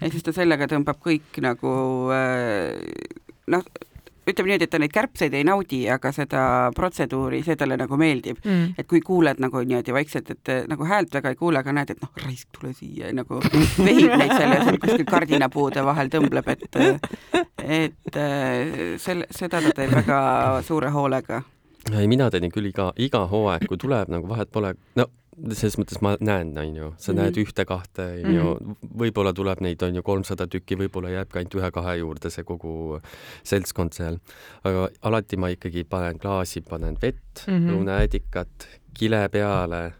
ja 0.01 0.11
siis 0.11 0.23
ta 0.23 0.33
sellega 0.37 0.69
tõmbab 0.69 1.01
kõik 1.01 1.41
nagu 1.41 1.73
äh, 2.13 2.77
noh, 3.47 3.65
ütleme 4.29 4.51
niimoodi, 4.51 4.67
et 4.67 4.73
ta 4.73 4.81
neid 4.81 4.93
kärbseid 4.95 5.35
ei 5.37 5.45
naudi, 5.47 5.83
aga 5.93 6.13
seda 6.15 6.43
protseduuri, 6.77 7.43
see 7.47 7.57
talle 7.61 7.79
nagu 7.81 7.99
meeldib. 8.01 8.41
Mm. 8.45 8.75
et 8.79 8.89
kui 8.91 9.01
kuuled 9.05 9.41
nagu 9.43 9.63
niimoodi 9.65 9.95
vaikselt, 9.95 10.31
et 10.35 10.53
eh, 10.53 10.63
nagu 10.71 10.87
häält 10.89 11.15
väga 11.15 11.33
ei 11.35 11.41
kuule, 11.41 11.61
aga 11.61 11.75
näed, 11.77 11.95
et 11.95 12.03
noh, 12.03 12.13
raisk, 12.25 12.49
tule 12.57 12.73
siia 12.77 13.13
nagu 13.17 13.41
vehib 13.87 14.15
neid 14.17 14.35
seal 14.35 14.55
ja 14.55 14.61
seal 14.65 14.81
kuskil 14.83 15.09
kardinapuude 15.09 15.85
vahel 15.87 16.13
tõmbleb, 16.13 16.53
et 16.55 16.79
et 17.65 18.21
eh, 18.21 18.97
selle, 19.01 19.29
seda 19.33 19.63
ta 19.65 19.75
teeb 19.77 19.93
väga 19.95 20.21
suure 20.67 20.93
hoolega. 20.95 21.43
ei, 21.93 22.09
mina 22.09 22.31
teen 22.31 22.51
küll 22.53 22.71
iga, 22.71 22.93
iga 22.97 23.27
hooaeg, 23.31 23.69
kui 23.69 23.81
tuleb 23.81 24.13
nagu 24.13 24.29
vahet 24.29 24.53
pole, 24.53 24.75
no 24.97 25.09
selles 25.53 25.77
mõttes 25.81 26.01
ma 26.05 26.15
näen, 26.21 26.53
onju, 26.59 26.93
sa 26.97 27.13
mm 27.13 27.17
Mhm. 27.17 27.19
-hmm. 27.19 27.23
näed 27.23 27.37
ühte-kahte, 27.43 28.05
onju, 28.27 28.77
võib-olla 28.99 29.33
tuleb 29.35 29.61
neid, 29.61 29.83
onju, 29.83 30.03
kolmsada 30.03 30.47
tükki, 30.47 30.77
võib-olla 30.79 31.11
jääbki 31.11 31.39
ainult 31.39 31.55
ühe-kahe 31.55 31.97
juurde 31.99 32.31
see 32.31 32.45
kogu 32.45 33.01
seltskond 33.43 33.93
seal. 33.93 34.19
aga 34.65 34.89
alati 35.03 35.37
ma 35.37 35.49
ikkagi 35.49 35.85
panen 35.85 36.19
klaasi, 36.19 36.61
panen 36.61 36.97
vett 37.03 37.45
mm, 37.47 37.55
Mhm. 37.55 37.69
-hmm. 37.69 37.75
õuneäädikat, 37.79 38.69
kile 38.95 39.29
peale, 39.29 39.93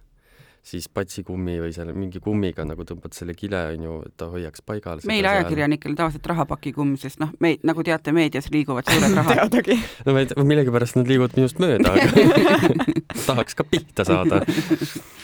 siis 0.65 0.87
patsikummi 0.89 1.59
või 1.61 1.75
selle 1.77 1.93
mingi 1.93 2.21
kummiga 2.25 2.65
nagu 2.65 2.87
tõmbad 2.89 3.13
selle 3.13 3.35
kile, 3.37 3.59
onju, 3.75 3.97
et 4.09 4.15
ta 4.17 4.31
hoiaks 4.33 4.63
paigal. 4.65 5.03
meil 5.05 5.27
ajakirjanikel 5.29 5.93
tavaliselt 5.99 6.25
rahapakikumm, 6.31 6.95
sest 7.01 7.21
noh, 7.21 7.35
me 7.45 7.55
nagu 7.69 7.85
teate, 7.85 8.15
meedias 8.17 8.49
liiguvad 8.55 8.89
suured 8.89 9.13
rahad. 9.19 9.43
teadagi. 9.43 9.77
no 10.07 10.15
ma 10.17 10.23
ei 10.25 10.31
tea, 10.31 10.47
millegipärast 10.49 10.97
nad 10.97 11.11
liiguvad 11.13 11.37
minust 11.37 11.61
mööda, 11.61 11.93
aga 11.93 12.65
tahaks 13.29 13.55
ka 13.61 13.65
pihta 13.69 14.07
saada. 14.09 14.41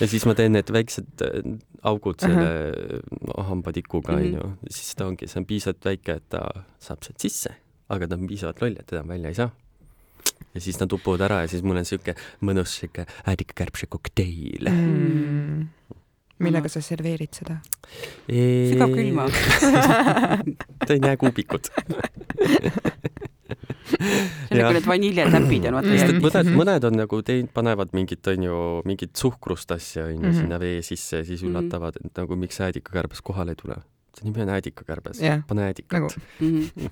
ja 0.00 0.06
siis 0.12 0.26
ma 0.28 0.36
teen 0.36 0.52
need 0.58 0.68
väiksed 0.76 1.24
äh, 1.24 1.40
augud 1.88 2.20
selle 2.20 2.50
hambatikuga, 3.48 4.12
Mhm. 4.20 4.26
onju, 4.36 4.52
siis 4.70 4.92
ta 4.98 5.06
ongi, 5.08 5.26
see 5.30 5.40
on 5.40 5.46
piisavalt 5.48 5.84
väike, 5.88 6.18
et 6.20 6.28
ta 6.36 6.44
saab 6.82 7.00
sealt 7.06 7.20
sisse, 7.22 7.52
aga 7.88 8.06
ta 8.10 8.16
on 8.20 8.28
piisavalt 8.28 8.60
loll, 8.60 8.76
et 8.80 8.86
teda 8.92 9.02
välja 9.08 9.32
ei 9.32 9.38
saa. 9.40 9.50
Ja 10.54 10.60
siis 10.60 10.80
nad 10.80 10.92
upuvad 10.92 11.20
ära 11.28 11.40
ja 11.44 11.48
siis 11.52 11.62
mul 11.62 11.76
on 11.80 11.84
siuke 11.88 12.14
mõnus 12.42 12.78
siuke 12.80 13.06
äädikakärbse 13.26 13.86
kokteil 13.86 14.70
millega 16.40 16.68
sa 16.72 16.80
serveerid 16.80 17.34
seda? 17.36 17.58
sügavkülma. 18.26 19.26
tõin 20.88 21.04
jääkuubikud. 21.04 21.68
see 23.50 24.56
on 24.56 24.60
nagu 24.62 24.72
need 24.76 24.86
vaniljetäpid 24.88 25.66
on 25.68 25.76
vaata 25.76 25.92
et 25.94 26.14
et 26.14 26.20
mõned, 26.24 26.50
mõned 26.56 26.86
on 26.88 26.96
nagu 27.02 27.20
teinud, 27.26 27.50
panevad 27.54 27.92
mingit, 27.96 28.24
onju, 28.32 28.56
mingit 28.88 29.12
suhkrust 29.20 29.72
asja 29.76 30.06
onju 30.08 30.28
Mhm. 30.30 30.36
sinna 30.40 30.58
vee 30.62 30.80
sisse 30.82 31.20
ja 31.20 31.24
siis 31.28 31.42
Mhm. 31.42 31.50
üllatavad, 31.50 31.96
et 32.04 32.16
nagu 32.16 32.36
miks 32.36 32.60
äädikakärbes 32.60 33.20
kohale 33.22 33.52
ei 33.52 33.56
tule. 33.62 33.76
see 34.16 34.24
nimi 34.26 34.42
on 34.42 34.48
äädikakärbes 34.48 35.20
Jah., 35.22 35.42
pane 35.46 35.62
äädikat 35.70 35.92
nagu 36.00 36.08
Mhm. 36.40 36.88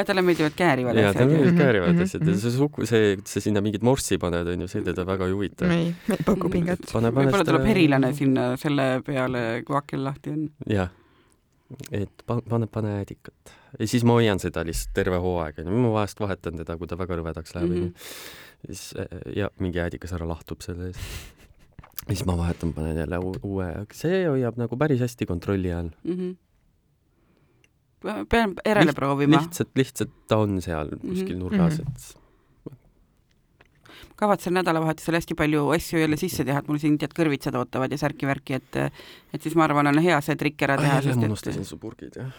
Ja 0.00 0.04
talle 0.08 0.22
meeldivad 0.26 0.54
käärivad 0.56 0.96
ja 0.96 1.12
tal 1.12 1.26
asjad. 1.26 1.34
olid 1.40 1.52
Mhm, 1.52 1.58
käärivad 1.60 1.92
mhm, 1.94 2.02
asjad 2.06 2.22
ja 2.26 2.32
mhm. 2.32 2.40
see 2.44 2.54
suhk-, 2.56 2.86
see, 2.88 3.12
see 3.24 3.40
sinna 3.48 3.60
mingit 3.64 3.82
morssi 3.86 4.18
paned 4.22 4.46
onju, 4.54 4.68
see 4.68 4.82
teda 4.86 5.04
väga 5.08 5.26
ei 5.28 5.32
huvita. 5.36 5.68
ei, 5.72 5.92
ei 6.10 6.24
paku 6.26 6.48
pinget. 6.52 6.84
pane, 6.92 7.12
pane 7.12 7.26
võib-olla 7.30 7.44
tuleb 7.50 7.66
herilane 7.70 8.12
sinna 8.18 8.50
selle 8.60 8.88
peale, 9.06 9.62
kui 9.66 9.76
aken 9.76 10.04
lahti 10.04 10.30
on. 10.34 10.46
jah, 10.68 10.90
et 11.90 12.22
pa- 12.26 12.40
pane, 12.48 12.66
pane 12.68 12.94
äädikat 13.00 13.52
ja 13.80 13.86
siis 13.88 14.04
ma 14.04 14.12
hoian 14.18 14.38
seda 14.42 14.64
lihtsalt 14.68 14.92
terve 14.94 15.16
hooaeg 15.22 15.62
onju, 15.64 15.78
ma 15.86 15.92
vahest 16.00 16.20
vahetan 16.20 16.58
teda, 16.60 16.76
kui 16.76 16.86
ta 16.90 16.96
väga 17.00 17.16
rõvedaks 17.22 17.54
läheb 17.56 17.70
onju 17.70 17.86
Mhm. 17.86 17.94
siis 18.66 18.94
äh, 19.00 19.06
ja 19.36 19.48
mingi 19.58 19.80
äädikas 19.80 20.12
ära 20.12 20.26
lahtub 20.28 20.60
selle 20.62 20.90
eest. 20.92 21.00
ja 22.08 22.14
siis 22.14 22.24
ma 22.26 22.36
vahetan, 22.36 22.72
panen 22.76 22.96
jälle 23.00 23.18
uue, 23.42 23.66
see 23.94 24.24
hoiab 24.28 24.56
nagu 24.60 24.76
päris 24.76 25.00
hästi 25.00 25.26
kontrolli 25.26 25.72
all. 25.72 25.88
Mhm. 26.04 26.32
Pean 28.28 28.54
järele 28.66 28.90
Liht- 28.90 28.94
proovima. 28.98 29.38
lihtsalt, 29.40 29.70
lihtsalt 29.78 30.10
ta 30.28 30.36
on 30.42 30.60
seal 30.64 30.88
kuskil 31.00 31.36
Mhm. 31.36 31.42
nurgas, 31.42 31.78
Mhm. 31.78 31.88
et 31.88 32.16
kavatsen 34.22 34.54
nädalavahetusel 34.54 35.14
hästi 35.18 35.34
palju 35.34 35.64
asju 35.74 35.98
jälle 35.98 36.16
sisse 36.16 36.44
teha, 36.44 36.58
et 36.62 36.68
mul 36.68 36.78
siin 36.78 36.98
tead 36.98 37.10
kõrvitsad 37.16 37.56
ootavad 37.58 37.90
ja 37.90 37.98
särki-värki, 37.98 38.54
et 38.54 38.76
et 39.34 39.42
siis 39.42 39.54
ma 39.56 39.64
arvan, 39.64 39.86
on 39.90 39.98
hea 39.98 40.20
see 40.20 40.36
trikk 40.36 40.62
ära 40.62 40.76
teha, 40.78 41.00
jälle 41.00 41.08
sest 41.10 41.16
ma 41.16 41.22
et 41.24 41.30
unustasin 41.30 41.64
su 41.64 41.78
purgid 41.78 42.14
jah. 42.16 42.30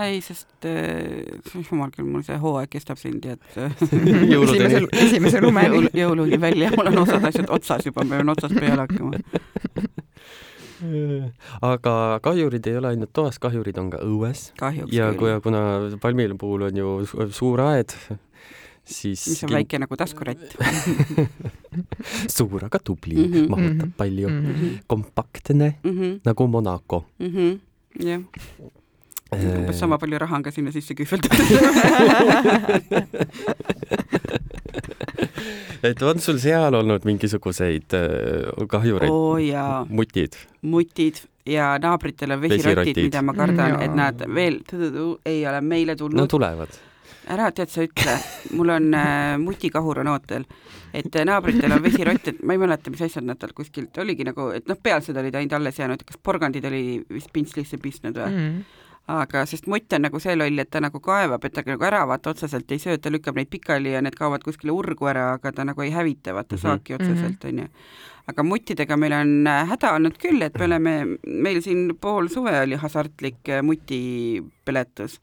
ei, 0.00 0.20
sest 0.24 0.64
äh, 0.64 1.24
jumal 1.70 1.90
küll, 1.92 2.06
mul 2.08 2.22
see 2.24 2.38
hooaeg 2.40 2.70
kestab 2.72 2.96
siin 2.98 3.20
tead 3.20 3.38
Jõuludeni. 4.32 4.88
esimese, 4.88 4.88
esimese 5.06 5.40
lumeni 5.44 5.76
jõul,. 5.76 5.90
jõuluni 5.92 6.40
välja, 6.40 6.70
mul 6.76 6.86
on 6.88 6.98
osad 7.04 7.24
asjad 7.28 7.50
otsas 7.52 7.84
juba, 7.84 8.04
ma 8.04 8.16
pean 8.16 8.28
otsast 8.32 8.54
peale 8.56 8.86
hakkama. 8.86 9.12
aga 11.72 11.94
kahjurid 12.24 12.66
ei 12.66 12.76
ole 12.80 12.88
ainult 12.94 13.12
toas, 13.12 13.38
kahjurid 13.38 13.78
on 13.78 13.90
ka 13.90 13.98
õues. 14.04 14.50
Ja 14.92 15.12
kui 15.18 15.40
kuna 15.44 15.60
palmil 16.02 16.34
puhul 16.38 16.62
on 16.68 16.76
ju 16.76 17.06
su- 17.06 17.30
suur 17.32 17.60
aed, 17.60 17.92
siis 18.84 19.26
mis 19.28 19.42
on 19.44 19.48
kin- 19.48 19.56
väike 19.58 19.78
nagu 19.80 19.96
taskurett. 19.96 20.56
suur, 22.36 22.64
aga 22.64 22.78
tubli. 22.78 23.16
Mm, 23.16 23.32
-hmm, 23.32 23.48
mahutab 23.48 23.90
palju. 23.96 24.28
Mm, 24.28 24.54
-hmm. 24.54 24.78
Kompaktne 24.86 25.74
Mhm, 25.84 26.20
nagu 26.24 26.46
Monaco. 26.46 27.04
jah, 27.98 28.20
umbes 29.34 29.78
sama 29.78 29.98
palju 29.98 30.18
raha 30.18 30.36
on 30.36 30.42
ka 30.42 30.50
sinna 30.50 30.70
sisse 30.72 30.94
kühveldatud. 30.94 31.34
et 35.88 36.02
on 36.02 36.20
sul 36.22 36.40
seal 36.42 36.74
olnud 36.74 37.04
mingisuguseid 37.08 37.94
äh, 37.98 38.66
kahjureid 38.70 39.46
jaa, 39.48 39.84
mutid? 39.88 40.38
mutid 40.62 41.22
ja 41.46 41.74
naabritel 41.78 42.34
on 42.36 42.40
vesirotid, 42.40 43.02
mida 43.04 43.22
ma 43.22 43.34
kardan, 43.36 43.78
et 43.82 43.90
Jaa. 43.90 43.96
nad 43.96 44.26
veel 44.34 44.60
ei 45.26 45.46
ole 45.46 45.60
meile 45.60 45.92
no 45.92 45.98
tulnud. 46.04 46.28
tulevad. 46.30 46.78
ära 47.28 47.50
tead 47.56 47.70
sa 47.72 47.84
ütle, 47.84 48.14
mul 48.52 48.72
on 48.74 48.94
äh, 48.94 49.34
mutikahur 49.40 50.02
on 50.02 50.10
ootel, 50.12 50.44
et 50.92 51.16
äh, 51.16 51.24
naabritel 51.24 51.72
on 51.72 51.82
vesirott, 51.84 52.28
et 52.28 52.42
ma 52.44 52.56
ei 52.56 52.60
mäleta, 52.60 52.92
mis 52.92 53.04
asjad 53.06 53.24
nad 53.24 53.40
tal 53.40 53.54
kuskilt 53.56 53.96
oligi 54.00 54.26
nagu, 54.28 54.50
et 54.56 54.68
noh, 54.68 54.80
pealsed 54.80 55.16
olid 55.16 55.36
ainult 55.40 55.56
alles 55.60 55.80
jäänud, 55.80 56.04
kas 56.04 56.20
porgandid 56.22 56.64
oli 56.68 56.84
vist 57.12 57.32
pintslisse 57.32 57.80
pistnud 57.80 58.20
või? 58.20 58.32
Mhm. 58.32 58.64
Aga 59.06 59.44
sest 59.46 59.66
mutt 59.66 59.92
on 59.92 60.02
nagu 60.02 60.20
see 60.20 60.34
loll, 60.36 60.58
et 60.58 60.70
ta 60.70 60.80
nagu 60.80 61.00
kaevab, 61.00 61.44
et 61.44 61.52
ta 61.52 61.62
nagu 61.66 61.84
ära 61.84 62.06
vaata 62.08 62.30
otseselt 62.30 62.70
ei 62.72 62.78
söö, 62.78 62.96
ta 62.98 63.10
lükkab 63.10 63.36
neid 63.36 63.50
pikali 63.52 63.92
ja 63.92 64.00
need 64.00 64.14
kaovad 64.16 64.42
kuskile 64.42 64.72
urgu 64.72 65.06
ära, 65.10 65.32
aga 65.34 65.52
ta 65.52 65.64
nagu 65.64 65.82
ei 65.82 65.90
hävita 65.92 66.32
vaata 66.34 66.56
Mhm. 66.56 66.62
saaki 66.62 66.94
otseselt 66.94 67.44
onju. 67.44 67.68
Aga 68.30 68.42
muttidega 68.46 68.96
meil 68.96 69.12
on 69.12 69.32
äh, 69.46 69.66
häda 69.68 69.90
olnud 69.98 70.14
küll, 70.20 70.40
et 70.46 70.54
me 70.58 70.64
oleme, 70.64 70.92
meil 71.26 71.60
siin 71.64 71.90
pool 72.00 72.30
suve 72.32 72.54
oli 72.62 72.78
hasartlik 72.80 73.50
äh, 73.52 73.60
mutipeletus. 73.62 75.18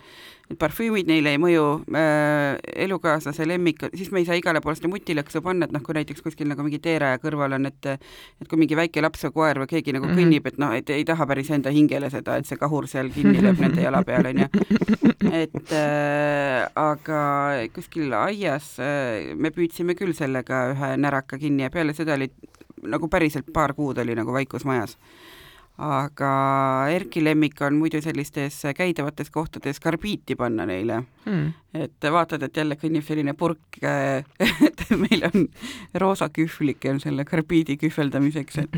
et 0.52 0.58
parfüümid 0.60 1.08
neile 1.08 1.32
ei 1.32 1.40
mõju 1.40 1.64
äh,, 1.96 2.58
elukaaslase 2.84 3.46
lemmik, 3.48 3.86
siis 3.96 4.10
me 4.12 4.20
ei 4.20 4.26
saa 4.28 4.36
igale 4.36 4.60
poole 4.62 4.76
seda 4.76 4.90
mutilõksu 4.92 5.40
panna, 5.42 5.66
et 5.66 5.72
noh, 5.72 5.82
kui 5.86 5.96
näiteks 5.96 6.22
kuskil 6.26 6.50
nagu 6.52 6.62
mingi 6.66 6.78
teeraja 6.84 7.22
kõrval 7.24 7.56
on, 7.56 7.70
et 7.72 7.88
et 7.96 8.48
kui 8.52 8.60
mingi 8.60 8.76
väike 8.76 9.02
laps 9.02 9.24
või 9.30 9.34
koer 9.38 9.62
või 9.64 9.72
keegi 9.72 9.96
nagu 9.96 10.10
Mhm. 10.10 10.18
kõnnib, 10.20 10.48
et 10.52 10.60
noh, 10.60 10.76
et 10.76 10.90
ei 10.92 11.06
taha 11.08 11.26
päris 11.26 11.50
enda 11.56 11.72
hingele 11.72 12.10
seda, 12.12 12.36
et 12.38 12.46
see 12.46 12.60
kahur 12.60 12.88
seal 12.92 13.10
kinni 13.16 13.40
lööb 13.42 13.64
nende 13.64 13.82
jala 13.82 14.04
peal, 14.04 14.28
onju. 14.28 14.50
et 15.32 15.72
äh, 15.72 16.68
aga 16.76 17.22
kuskil 17.74 18.12
aias 18.14 18.76
äh, 18.84 19.32
me 19.36 19.50
püüdsime 19.56 19.96
küll 19.96 20.14
sellega 20.14 20.66
ühe 20.76 20.96
näraka 21.00 21.40
kinni 21.40 21.64
ja 21.64 21.70
peale 21.72 21.94
seda 21.96 22.14
oli 22.20 22.28
nagu 22.88 23.08
päriselt 23.12 23.52
paar 23.54 23.74
kuud 23.74 23.98
oli 24.02 24.16
nagu 24.16 24.34
vaikus 24.34 24.66
majas. 24.66 24.98
aga 25.82 26.32
Erki 26.94 27.24
lemmik 27.24 27.62
on 27.66 27.78
muidu 27.80 28.02
sellistes 28.04 28.60
käidavates 28.78 29.30
kohtades 29.34 29.80
karbiiti 29.80 30.36
panna 30.36 30.66
neile 30.66 31.04
Mhm. 31.26 31.48
et 31.74 32.08
vaatad, 32.12 32.44
et 32.44 32.58
jälle 32.58 32.76
kõnnib 32.76 33.06
selline 33.08 33.34
purk, 33.34 33.78
et 34.68 34.84
meil 34.98 35.24
on 35.30 35.48
roosa 35.96 36.30
kühvlik 36.30 36.86
on 36.90 37.00
selle 37.00 37.26
karbiidi 37.26 37.78
kühveldamiseks, 37.78 38.58
et 38.58 38.76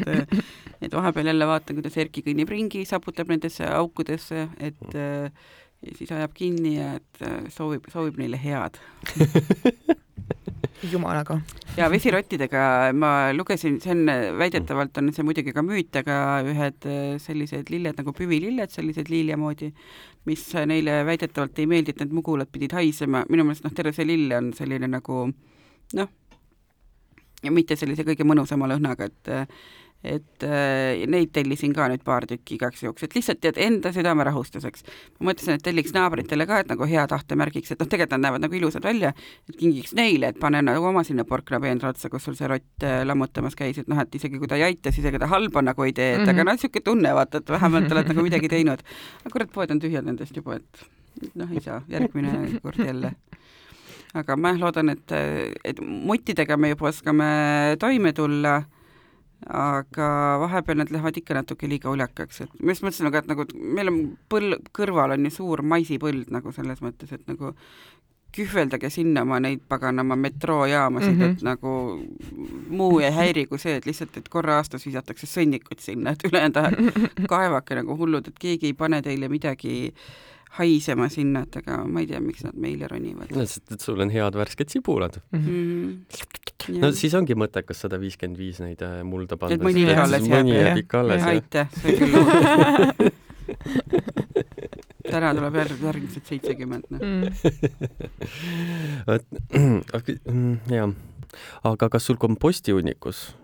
et 0.81 0.91
vahepeal 0.93 1.25
jälle 1.31 1.47
vaatan, 1.47 1.75
kuidas 1.75 1.97
Erki 1.97 2.21
kõnnib 2.21 2.49
ringi, 2.49 2.85
saputab 2.85 3.27
nendesse 3.31 3.65
aukudesse, 3.65 4.47
et 4.59 4.95
äh, 4.95 5.31
ja 5.83 5.97
siis 5.97 6.11
ajab 6.11 6.31
kinni 6.33 6.77
ja 6.77 6.93
et 6.99 7.21
äh, 7.25 7.41
soovib, 7.49 7.89
soovib 7.91 8.17
neile 8.21 8.39
head. 8.39 8.79
jumalaga. 10.91 11.39
ja 11.77 11.89
vesirottidega 11.91 12.93
ma 12.97 13.12
lugesin, 13.33 13.79
see 13.83 13.93
on 13.93 14.09
väidetavalt 14.39 14.97
on 15.01 15.12
see 15.13 15.25
muidugi 15.25 15.53
ka 15.55 15.63
müüt, 15.65 15.93
aga 16.03 16.17
ühed 16.47 16.88
äh, 16.89 17.03
sellised 17.21 17.71
lilled 17.73 17.99
nagu 17.99 18.15
püvililled, 18.17 18.73
sellised 18.73 19.12
liilja 19.13 19.38
moodi, 19.39 19.71
mis 20.29 20.47
neile 20.69 21.01
väidetavalt 21.07 21.59
ei 21.59 21.69
meeldi, 21.69 21.93
et 21.93 22.03
need 22.03 22.15
mugulad 22.15 22.51
pidid 22.51 22.75
haisema, 22.77 23.23
minu 23.29 23.47
meelest 23.47 23.67
noh, 23.67 23.75
terve 23.75 23.95
see 23.95 24.07
lill 24.07 24.33
on 24.38 24.51
selline 24.57 24.89
nagu 24.91 25.25
noh, 25.99 26.12
mitte 27.51 27.75
sellise 27.75 28.05
kõige 28.07 28.25
mõnusama 28.27 28.69
lõhnaga, 28.71 29.09
et 29.12 29.33
et 30.03 30.43
äh, 30.43 31.05
neid 31.07 31.31
tellisin 31.35 31.73
ka 31.73 31.87
nüüd 31.87 32.03
paar 32.03 32.25
tükki 32.27 32.57
igaks 32.57 32.83
juhuks, 32.83 33.05
et 33.05 33.15
lihtsalt 33.15 33.39
tead 33.43 33.57
enda 33.61 33.93
südame 33.95 34.25
rahustuseks. 34.27 34.83
ma 35.19 35.31
mõtlesin, 35.31 35.55
et 35.55 35.63
telliks 35.63 35.93
naabritele 35.95 36.45
ka, 36.49 36.59
et 36.59 36.71
nagu 36.71 36.87
hea 36.89 37.05
tahte 37.07 37.37
märgiks, 37.39 37.71
et 37.71 37.79
noh, 37.79 37.87
tegelikult 37.87 38.17
nad 38.17 38.25
näevad 38.27 38.43
nagu 38.43 38.57
ilusad 38.59 38.83
välja, 38.83 39.13
et 39.49 39.55
kingiks 39.57 39.93
neile, 39.95 40.33
et 40.33 40.39
pane 40.39 40.61
nagu 40.61 40.85
oma 40.91 41.03
sinna 41.07 41.23
porknapeenra 41.23 41.93
otsa, 41.93 42.09
kus 42.11 42.27
sul 42.27 42.35
see 42.35 42.49
rott 42.51 42.83
äh, 42.83 43.01
lammutamas 43.07 43.55
käis, 43.55 43.79
et 43.79 43.87
noh, 43.87 43.99
et 44.03 44.15
isegi 44.19 44.39
kui 44.39 44.47
ta 44.51 44.59
ei 44.59 44.67
aita, 44.67 44.91
siis 44.91 45.07
ega 45.07 45.23
ta 45.23 45.31
halba 45.31 45.63
nagu 45.63 45.87
ei 45.87 45.93
tee, 45.93 46.13
et 46.13 46.19
mm 46.19 46.25
-hmm. 46.25 46.29
aga 46.29 46.43
Mhm. 46.43 46.47
noh, 46.47 46.53
niisugune 46.53 46.83
tunne 46.83 47.13
vaata, 47.15 47.37
et 47.37 47.49
vähemalt 47.49 47.91
oled 47.91 48.07
nagu 48.07 48.21
midagi 48.23 48.49
teinud. 48.55 48.83
aga 49.23 49.31
kurat, 49.31 49.51
poed 49.51 49.71
on 49.71 49.79
tühjad 49.79 50.05
nendest 50.05 50.35
juba, 50.35 50.55
et 50.55 50.85
noh, 51.35 51.47
ei 51.51 51.61
saa, 51.61 51.81
järgmine 51.87 52.59
kord 52.61 52.77
jälle. 52.77 53.13
aga 54.13 54.35
ma 54.35 54.49
jah 54.49 54.59
loodan, 54.59 54.89
et, 54.89 55.11
et 55.63 55.79
muttidega 55.81 56.57
me 56.57 56.69
juba 56.69 56.87
oskame 56.91 57.77
toime 57.79 58.13
tulla 58.13 58.63
aga 59.49 60.10
vahepeal 60.43 60.77
nad 60.77 60.91
lähevad 60.91 61.17
ikka 61.17 61.38
natuke 61.38 61.69
liiga 61.69 61.91
uljakaks, 61.91 62.41
et 62.45 62.62
ma 62.62 62.75
just 62.75 62.86
mõtlesin 62.86 63.10
nagu, 63.10 63.19
et 63.19 63.27
nagu 63.32 63.47
meil 63.79 63.91
on 63.91 63.99
põld, 64.32 64.69
kõrval 64.75 65.15
on 65.17 65.27
ju 65.27 65.34
suur 65.34 65.63
maisipõld 65.73 66.32
nagu 66.34 66.53
selles 66.56 66.84
mõttes, 66.86 67.12
et 67.12 67.27
nagu 67.27 67.53
kühveldage 68.34 68.89
sinna 68.89 69.21
oma 69.21 69.38
neid 69.43 69.62
paganama 69.69 70.15
metroojaamasid 70.17 71.13
mm. 71.13 71.21
-hmm. 71.21 71.32
et 71.32 71.41
nagu 71.41 71.73
muu 72.69 72.99
ei 72.99 73.12
häiri 73.12 73.45
kui 73.45 73.60
see, 73.62 73.75
et 73.77 73.86
lihtsalt, 73.86 74.17
et 74.17 74.29
korra 74.29 74.58
aastas 74.58 74.86
visatakse 74.86 75.29
sõnnikut 75.29 75.79
sinna, 75.79 76.12
et 76.12 76.25
ülejäänud 76.29 76.58
ajal 76.58 76.75
kaevake 77.34 77.75
nagu 77.82 77.97
hullud, 77.97 78.27
et 78.27 78.39
keegi 78.39 78.71
ei 78.71 78.73
pane 78.73 79.01
teile 79.01 79.29
midagi 79.29 79.93
haisema 80.59 81.07
sinna, 81.09 81.39
et 81.47 81.55
aga 81.63 81.73
ma 81.89 81.99
ei 82.03 82.07
tea, 82.09 82.19
miks 82.23 82.41
nad 82.45 82.55
meile 82.59 82.87
ronivad 82.91 83.27
no 83.33 83.45
sest, 83.45 83.71
et 83.73 83.81
sul 83.81 83.99
on 84.03 84.09
head 84.13 84.33
värsked 84.37 84.69
sibulad. 84.73 85.13
mm. 85.31 85.39
-hmm. 85.47 85.89
no 86.81 86.87
siis 86.95 87.13
ongi 87.17 87.33
mõttekas 87.37 87.77
sada 87.85 87.95
viiskümmend 88.01 88.37
viis 88.37 88.57
neid 88.63 88.81
äh, 88.85 88.91
mulda 89.03 89.37
panna. 89.37 89.55
Et 89.55 89.61
mõni 89.65 89.85
veel 89.89 89.99
alles 90.05 90.23
jääb, 90.27 90.45
mõni 90.45 90.55
jääb 90.57 90.77
ikka 90.85 90.95
alles, 91.03 91.21
jah. 91.21 91.29
aitäh, 91.33 91.67
see 91.81 91.89
on 91.91 91.97
küll 91.99 92.13
uudis. 92.21 93.13
täna 95.13 95.35
tuleb 95.35 95.55
jälle 95.55 95.75
järgmised 95.83 96.25
seitsekümmend, 96.25 96.83
noh. 96.89 96.99
Mhm. 97.01 97.23
vot, 99.07 99.25
jah, 100.71 100.89
aga 101.63 101.89
kas 101.89 102.05
sul 102.09 102.17
kompostihunnikus 102.21 103.35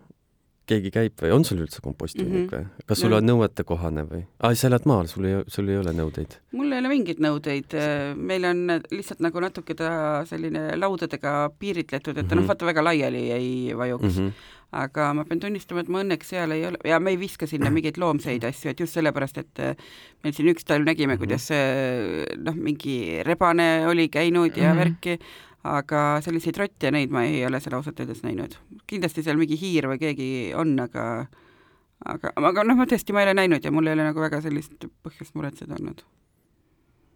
keegi 0.69 0.91
käib 0.93 1.23
või 1.23 1.31
on 1.35 1.43
sul 1.47 1.63
üldse 1.65 1.81
kompostimine 1.81 2.43
Mhm. 2.45 2.51
või? 2.53 2.85
kas 2.87 3.01
sul 3.01 3.13
on 3.17 3.25
nõuetekohane 3.27 4.05
või? 4.09 4.21
aa, 4.39 4.53
sa 4.55 4.67
elad 4.69 4.85
maal, 4.89 5.07
sul 5.11 5.25
ei, 5.25 5.39
sul 5.47 5.69
ei 5.73 5.77
ole 5.81 5.91
nõudeid? 5.97 6.37
mul 6.53 6.71
ei 6.71 6.79
ole 6.83 6.91
mingeid 6.93 7.19
nõudeid, 7.25 7.75
meil 8.15 8.45
on 8.45 8.63
lihtsalt 8.93 9.19
nagu 9.25 9.39
natuke 9.43 9.75
ta 9.75 10.23
selline 10.29 10.75
laudadega 10.77 11.49
piiritletud, 11.59 12.17
et 12.17 12.27
ta 12.27 12.35
Mhm. 12.35 12.41
noh, 12.43 12.47
vaata 12.53 12.65
väga 12.69 12.81
laiali 12.85 13.25
ei 13.31 13.73
vajuks 13.73 14.03
mm, 14.19 14.27
-hmm. 14.29 14.31
aga 14.71 15.13
ma 15.17 15.23
pean 15.25 15.39
tunnistama, 15.41 15.81
et 15.81 15.87
ma 15.89 16.03
õnneks 16.03 16.23
seal 16.29 16.51
ei 16.51 16.65
ole 16.67 16.77
ja 16.85 16.99
me 16.99 17.09
ei 17.09 17.17
viska 17.17 17.47
sinna 17.47 17.71
mingeid 17.73 17.97
loomseid 17.97 18.43
asju, 18.45 18.69
et 18.69 18.79
just 18.79 18.93
sellepärast, 18.93 19.37
et 19.41 19.59
eh, 19.59 19.75
meil 20.23 20.33
siin 20.33 20.49
üks 20.53 20.63
talv 20.63 20.85
nägime, 20.85 21.15
Mhm. 21.17 21.23
kuidas 21.23 21.49
eh, 21.51 22.25
noh, 22.37 22.53
mingi 22.53 23.23
rebane 23.25 23.87
oli 23.87 24.07
käinud 24.09 24.55
ja 24.57 24.73
Mhm. 24.73 24.77
värki, 24.79 25.19
aga 25.63 26.21
selliseid 26.23 26.57
rotte, 26.57 26.91
neid 26.91 27.11
ma 27.11 27.25
ei 27.27 27.43
ole 27.45 27.59
seal 27.59 27.75
ausalt 27.75 27.99
öeldes 27.99 28.23
näinud. 28.23 28.55
kindlasti 28.87 29.23
seal 29.23 29.37
mingi 29.37 29.57
hiir 29.59 29.89
või 29.91 29.99
keegi 29.99 30.29
on, 30.55 30.77
aga 30.79 31.27
aga, 32.05 32.31
aga 32.35 32.63
noh, 32.63 32.77
ma 32.79 32.87
tõesti, 32.89 33.13
ma 33.13 33.23
ei 33.23 33.29
ole 33.29 33.35
näinud 33.41 33.65
ja 33.65 33.71
mul 33.71 33.87
ei 33.87 33.97
ole 33.97 34.07
nagu 34.07 34.23
väga 34.23 34.41
sellist 34.45 34.87
põhjust 35.03 35.35
muretseda 35.35 35.75
olnud. 35.79 36.05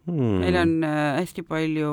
Hmm. 0.04 0.42
meil 0.42 0.56
on 0.60 0.72
äh, 0.84 1.16
hästi 1.22 1.46
palju, 1.48 1.90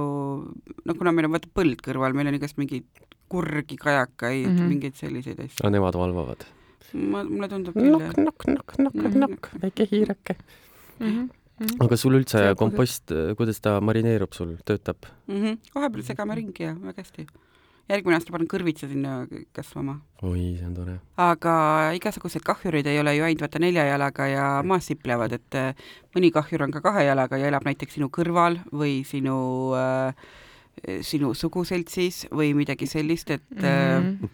no 0.84 0.96
kuna 1.00 1.14
meil 1.16 1.30
on 1.30 1.38
vaata 1.38 1.48
põld 1.56 1.80
kõrval, 1.80 2.12
meil 2.18 2.28
on 2.28 2.36
igast 2.36 2.58
mingeid 2.60 2.84
kurgi, 3.32 3.78
kajakaid 3.80 4.50
mm. 4.50 4.58
-hmm. 4.58 4.68
mingeid 4.74 4.98
selliseid 5.00 5.40
asju. 5.40 5.62
aga 5.64 5.72
nemad 5.78 5.96
valvavad? 5.96 6.44
ma, 6.92 7.22
mulle 7.24 7.48
tundub 7.48 7.78
küll, 7.78 7.94
nokk, 7.94 8.04
jah 8.04 8.26
nokk, 8.26 8.48
nokk, 8.52 8.74
nokk, 8.84 9.00
Mhm. 9.00 9.20
nokk, 9.24 9.48
väike 9.62 9.88
hiireke. 9.92 10.36
Mhm. 11.00 11.30
Aga 11.80 11.98
sul 11.98 12.18
üldse 12.20 12.40
Seal 12.40 12.58
kompost, 12.60 13.14
kuidas 13.38 13.62
ta 13.62 13.80
marineerub 13.82 14.34
sul, 14.34 14.58
töötab? 14.66 15.08
mm. 15.28 15.40
-hmm. 15.44 15.58
vahepeal 15.76 16.04
segame 16.04 16.36
ringi 16.36 16.64
ja 16.64 16.76
väga 16.76 17.02
hästi. 17.04 17.28
järgmine 17.92 18.16
aasta 18.16 18.32
panen 18.32 18.48
kõrvitsa 18.48 18.88
sinna 18.88 19.28
kasvama. 19.54 20.00
oi, 20.22 20.58
see 20.58 20.66
on 20.68 20.74
tore. 20.74 21.00
aga 21.18 21.56
igasugused 21.98 22.42
kahjurid 22.42 22.88
ei 22.88 23.00
ole 23.00 23.16
ju 23.16 23.24
ainult 23.24 23.42
vaata 23.42 23.60
nelja 23.60 23.86
jalaga 23.86 24.28
ja 24.28 24.46
maas 24.64 24.86
siplevad, 24.88 25.34
et 25.34 25.56
äh, 25.56 25.74
mõni 26.16 26.32
kahjur 26.32 26.64
on 26.64 26.72
ka 26.72 26.82
kahe 26.82 27.04
jalaga 27.06 27.38
ja 27.38 27.48
elab 27.48 27.66
näiteks 27.66 27.94
sinu 28.00 28.08
kõrval 28.10 28.62
või 28.72 29.04
sinu 29.06 29.74
äh, 29.76 30.14
sinu 31.02 31.34
suguseltsis 31.34 32.26
või 32.32 32.54
midagi 32.56 32.88
sellist, 32.88 33.30
et 33.30 33.64
äh, 33.64 34.02
Mhm. 34.02 34.30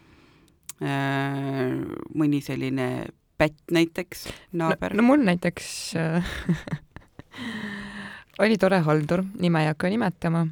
äh, 0.82 1.72
mõni 2.14 2.40
selline 2.42 3.08
pätt 3.38 3.70
näiteks, 3.70 4.28
naaber 4.52 4.94
no, 4.94 5.02
no 5.02 5.08
mul 5.12 5.22
näiteks 5.26 5.94
äh, 5.98 6.24
oli 8.38 8.58
tore 8.58 8.80
haldur, 8.86 9.24
nime 9.38 9.62
ei 9.64 9.72
hakka 9.72 9.90
nimetama 9.92 10.46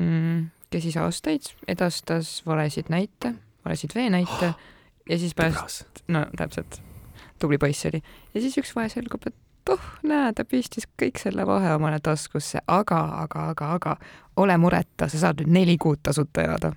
mm,, 0.00 0.48
kes 0.70 0.82
siis 0.86 0.96
aastaid 1.00 1.52
edastas 1.68 2.40
valesid 2.46 2.88
näite, 2.92 3.34
valesid 3.64 3.94
veenäite 3.94 4.54
ja 5.10 5.18
siis 5.18 5.34
pärast, 5.34 6.04
no 6.08 6.26
täpselt, 6.36 6.80
tubli 7.38 7.58
poiss 7.58 7.86
oli. 7.90 8.02
ja 8.34 8.40
siis 8.40 8.58
üks 8.62 8.74
vahe 8.76 8.88
selgub, 8.92 9.26
et 9.26 9.74
oh, 9.74 9.88
näe, 10.06 10.32
ta 10.36 10.44
pistis 10.48 10.88
kõik 11.00 11.20
selle 11.20 11.46
vahe 11.46 11.74
omale 11.74 12.00
taskusse, 12.02 12.62
aga, 12.66 13.00
aga, 13.24 13.48
aga, 13.54 13.72
aga 13.76 13.96
ole 14.40 14.56
mureta, 14.60 15.08
sa 15.08 15.20
saad 15.26 15.42
nüüd 15.42 15.52
neli 15.58 15.76
kuud 15.80 16.00
tasuta 16.02 16.44
elada. 16.46 16.72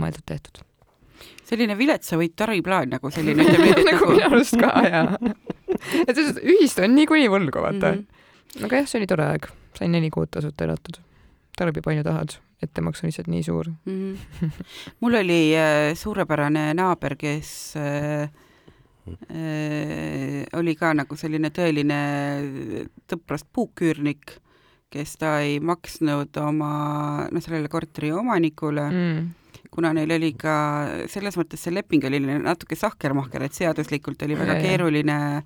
mõeldud-tehtud. 0.00 0.62
selline 1.44 1.76
viletsa 1.78 2.16
võitu 2.16 2.46
ariplaan 2.46 2.94
nagu 2.94 3.10
selline 3.10 3.44
ütleme 3.48 3.84
nagu 3.90 4.10
minu 4.14 4.26
arust 4.30 4.56
ka 4.60 4.72
jaa. 4.88 5.18
et 6.08 6.16
selles 6.16 6.38
ühistu 6.40 6.86
on 6.86 6.94
niikuinii 6.96 7.30
võlgu, 7.32 7.60
vaata 7.60 7.92
mm. 7.92 7.98
-hmm. 7.98 8.21
Aga 8.60 8.82
jah, 8.82 8.88
see 8.88 9.00
oli 9.00 9.08
tore 9.08 9.26
aeg, 9.26 9.48
sain 9.78 9.92
neli 9.94 10.10
kuud 10.12 10.30
tasuta 10.32 10.66
elatud. 10.66 11.00
tarbi 11.56 11.82
palju 11.84 12.02
tahad, 12.04 12.34
ettemaks 12.64 13.02
on 13.02 13.10
lihtsalt 13.10 13.28
nii 13.32 13.42
suur. 13.46 13.68
mm. 13.84 14.14
-hmm. 14.14 14.50
mul 15.00 15.14
oli 15.14 15.56
äh, 15.56 15.94
suurepärane 15.96 16.74
naaber, 16.74 17.16
kes 17.16 17.76
äh, 17.76 18.28
äh, 19.08 20.46
oli 20.52 20.74
ka 20.76 20.94
nagu 20.94 21.16
selline 21.16 21.48
tõeline 21.48 22.00
tõprast 23.08 23.48
puuküürnik, 23.52 24.38
kes 24.90 25.16
ta 25.16 25.40
ei 25.40 25.60
maksnud 25.60 26.36
oma, 26.36 27.28
noh, 27.32 27.42
sellele 27.42 27.68
korteri 27.68 28.12
omanikule 28.12 28.90
mm., 28.90 29.30
kuna 29.72 29.92
neil 29.96 30.10
oli 30.12 30.34
ka 30.36 30.54
selles 31.08 31.36
mõttes 31.40 31.62
see 31.64 31.72
leping 31.72 32.04
oli 32.04 32.20
natuke 32.20 32.76
sahkermahker, 32.76 33.42
et 33.42 33.56
seaduslikult 33.56 34.20
oli 34.22 34.36
väga 34.36 34.58
ja. 34.58 34.64
keeruline 34.66 35.16
äh, 35.36 35.44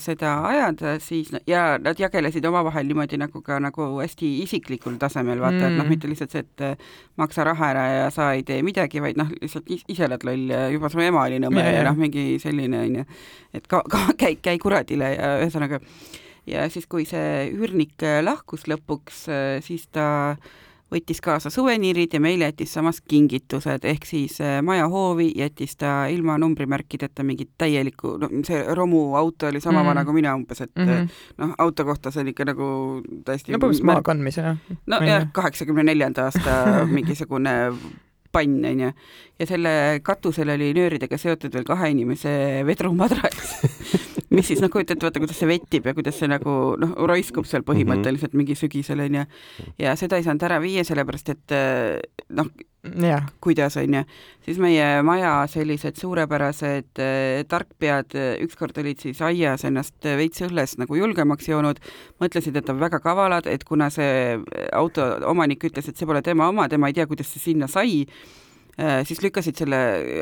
seda 0.00 0.30
ajada, 0.48 0.94
siis 1.04 1.28
ja 1.46 1.76
nad 1.78 1.98
jagelesid 2.00 2.44
omavahel 2.48 2.86
niimoodi 2.88 3.18
nagu 3.20 3.42
ka 3.44 3.58
nagu 3.60 3.88
hästi 4.00 4.30
isiklikul 4.46 4.94
tasemel, 4.96 5.36
vaata 5.42 5.58
mm., 5.58 5.66
et 5.66 5.76
noh, 5.76 5.84
Mm. 5.84 5.90
mitte 5.92 6.08
lihtsalt 6.08 6.32
see, 6.32 6.40
et 6.46 6.62
äh, 6.64 6.76
maksa 7.20 7.44
raha 7.44 7.68
ära 7.74 7.82
ja 7.92 8.06
sa 8.10 8.30
ei 8.32 8.42
tee 8.42 8.62
midagi, 8.64 9.02
vaid 9.04 9.18
noh, 9.20 9.28
lihtsalt 9.42 9.68
is- 9.68 9.84
ise 9.88 10.06
oled 10.08 10.24
loll 10.24 10.48
ja 10.48 10.62
juba 10.72 10.88
su 10.88 11.00
ema 11.04 11.26
oli 11.26 11.38
nõme 11.44 11.60
Ja, 11.60 11.70
ja, 11.76 11.82
noh, 11.90 11.98
mingi 12.00 12.38
selline 12.40 12.80
onju, 12.86 13.04
et 13.52 13.68
ka, 13.68 13.82
ka 13.84 14.06
käi, 14.22 14.38
käi 14.40 14.56
kuradile 14.58 15.12
ja 15.18 15.34
ühesõnaga 15.44 15.80
ja 16.46 16.64
siis, 16.72 16.86
kui 16.88 17.04
see 17.04 17.50
üürnik 17.52 18.00
äh, 18.02 18.22
lahkus 18.24 18.64
lõpuks, 18.64 19.26
siis 19.60 19.84
ta 19.92 20.36
võttis 20.90 21.20
kaasa 21.22 21.50
suveniirid 21.50 22.12
ja 22.14 22.20
meile 22.20 22.44
jättis 22.48 22.72
samas 22.74 23.00
kingitused, 23.00 23.84
ehk 23.84 24.04
siis 24.06 24.40
äh, 24.40 24.58
maja 24.62 24.88
hoovi 24.88 25.32
jättis 25.36 25.76
ta 25.76 26.06
ilma 26.10 26.38
numbrimärkideta 26.38 27.22
mingit 27.22 27.50
täielikku, 27.58 28.16
no 28.18 28.28
see 28.46 28.64
romuauto 28.74 29.46
oli 29.46 29.60
sama 29.60 29.80
Mhm. 29.80 29.88
vana 29.88 30.04
kui 30.04 30.14
mina 30.14 30.34
umbes, 30.34 30.60
et 30.60 30.70
mm 30.76 30.82
Mm 30.84 30.88
-hmm. 30.88 31.06
-hmm. 31.06 31.44
noh, 31.46 31.54
auto 31.58 31.84
kohta 31.84 32.10
see 32.10 32.20
on 32.20 32.28
ikka 32.28 32.44
nagu 32.44 33.02
täiesti 33.24 33.52
no 33.52 33.58
põhimõtteliselt 33.58 33.84
maa 33.84 33.94
on 34.98 35.06
jah 35.06 35.20
ju., 35.22 35.26
kaheksakümne 35.32 35.82
neljanda 35.82 36.24
aasta 36.24 36.50
mingisugune 36.96 37.72
pann 38.32 38.64
onju 38.64 38.92
ja 39.38 39.46
selle 39.46 40.00
katusel 40.02 40.48
oli 40.48 40.72
nööridega 40.74 41.18
seotud 41.18 41.52
veel 41.54 41.64
kahe 41.64 41.90
inimese 41.90 42.62
vedrumadrats, 42.66 43.54
mis 44.30 44.46
siis 44.46 44.60
noh, 44.62 44.70
kujutad 44.70 44.96
ette, 44.96 45.06
vaata 45.06 45.22
kuidas 45.22 45.38
see 45.40 45.50
vettib 45.50 45.86
ja 45.88 45.94
kuidas 45.96 46.18
see 46.20 46.30
nagu 46.30 46.56
noh, 46.80 46.94
roiskub 47.10 47.48
seal 47.50 47.64
põhimõtteliselt 47.66 48.36
mingi 48.38 48.54
sügisel 48.58 49.02
onju 49.06 49.24
ja 49.82 49.94
seda 49.98 50.20
ei 50.20 50.26
saanud 50.26 50.44
ära 50.46 50.60
viia, 50.62 50.84
sellepärast 50.86 51.32
et 51.34 51.54
eh, 51.56 52.26
noh, 52.38 52.50
jah, 53.02 53.26
kuidas 53.42 53.76
onju, 53.80 54.04
siis 54.46 54.60
meie 54.62 54.86
maja 55.06 55.32
sellised 55.50 55.98
suurepärased 56.00 57.02
äh, 57.02 57.42
tarkpead 57.50 58.16
äh, 58.16 58.30
ükskord 58.46 58.78
olid 58.80 59.02
siis 59.02 59.20
aias 59.26 59.66
ennast 59.68 59.98
veits 60.04 60.46
õlles 60.46 60.76
nagu 60.80 61.00
julgemaks 61.00 61.50
joonud, 61.50 61.82
mõtlesid, 62.22 62.56
et 62.56 62.70
on 62.70 62.80
väga 62.80 63.02
kavalad, 63.02 63.50
et 63.50 63.66
kuna 63.68 63.90
see 63.92 64.38
auto 64.76 65.10
omanik 65.28 65.66
ütles, 65.68 65.90
et 65.90 65.98
see 65.98 66.08
pole 66.08 66.22
tema 66.22 66.48
oma, 66.52 66.68
tema 66.70 66.90
ei 66.90 66.96
tea, 66.96 67.08
kuidas 67.10 67.34
see 67.34 67.50
sinna 67.50 67.68
sai, 67.70 68.04
siis 69.04 69.22
lükkasid 69.22 69.58
selle 69.60 69.80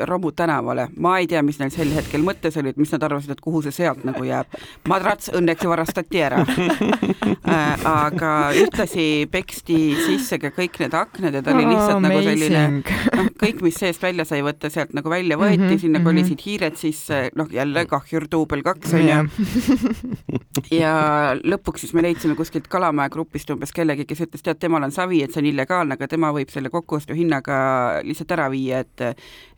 romu 0.09 0.33
tänavale, 0.33 0.89
ma 0.97 1.19
ei 1.23 1.29
tea, 1.31 1.43
mis 1.47 1.61
neil 1.61 1.73
sel 1.75 1.93
hetkel 1.95 2.25
mõttes 2.27 2.57
oli, 2.59 2.73
et 2.73 2.81
mis 2.81 2.93
nad 2.95 3.05
arvasid, 3.07 3.35
et 3.35 3.43
kuhu 3.45 3.63
see 3.65 3.75
sealt 3.75 4.05
nagu 4.09 4.25
jääb. 4.27 4.59
madrats 4.89 5.31
õnneks 5.35 5.69
varastati 5.69 6.23
ära. 6.25 6.43
aga 8.09 8.33
ühtlasi 8.59 9.29
peksti 9.31 9.79
sisse 10.07 10.39
ka 10.43 10.53
kõik 10.55 10.79
need 10.83 10.95
aknad 10.97 11.39
ja 11.39 11.43
ta 11.45 11.55
oli 11.55 11.69
lihtsalt 11.69 12.03
nagu 12.05 12.23
selline 12.25 12.65
noh, 13.19 13.33
kõik, 13.43 13.63
mis 13.67 13.79
seest 13.79 14.03
välja 14.03 14.27
sai 14.29 14.43
võtta, 14.47 14.71
sealt 14.73 14.95
nagu 14.97 15.11
välja 15.13 15.39
võeti 15.39 15.59
mm, 15.59 15.69
Mhm, 15.69 15.75
-hmm, 15.75 15.81
sinna 15.81 15.99
mhm. 15.99 16.05
kolisid 16.07 16.41
hiired 16.47 16.77
sisse, 16.77 17.31
noh 17.35 17.49
jälle 17.53 17.87
kahjur 17.87 18.27
duubel 18.31 18.63
kaks 18.63 18.95
onju. 18.95 19.29
ja 20.83 20.93
lõpuks 21.45 21.85
siis 21.85 21.95
me 21.95 22.03
leidsime 22.03 22.35
kuskilt 22.35 22.69
Kalamaja 22.69 23.09
grupist 23.09 23.51
umbes 23.51 23.73
kellegi, 23.73 24.05
kes 24.09 24.21
ütles, 24.27 24.43
tead, 24.43 24.59
temal 24.59 24.83
on 24.83 24.93
savi, 24.93 25.23
et 25.23 25.33
see 25.33 25.43
on 25.43 25.51
illegaalne, 25.51 25.95
aga 25.99 26.09
tema 26.09 26.33
võib 26.33 26.51
selle 26.53 26.71
kokkuostuhinnaga 26.71 27.59
lihtsalt 28.05 28.33
ära 28.37 28.49
viia, 28.51 28.81
et 28.81 29.05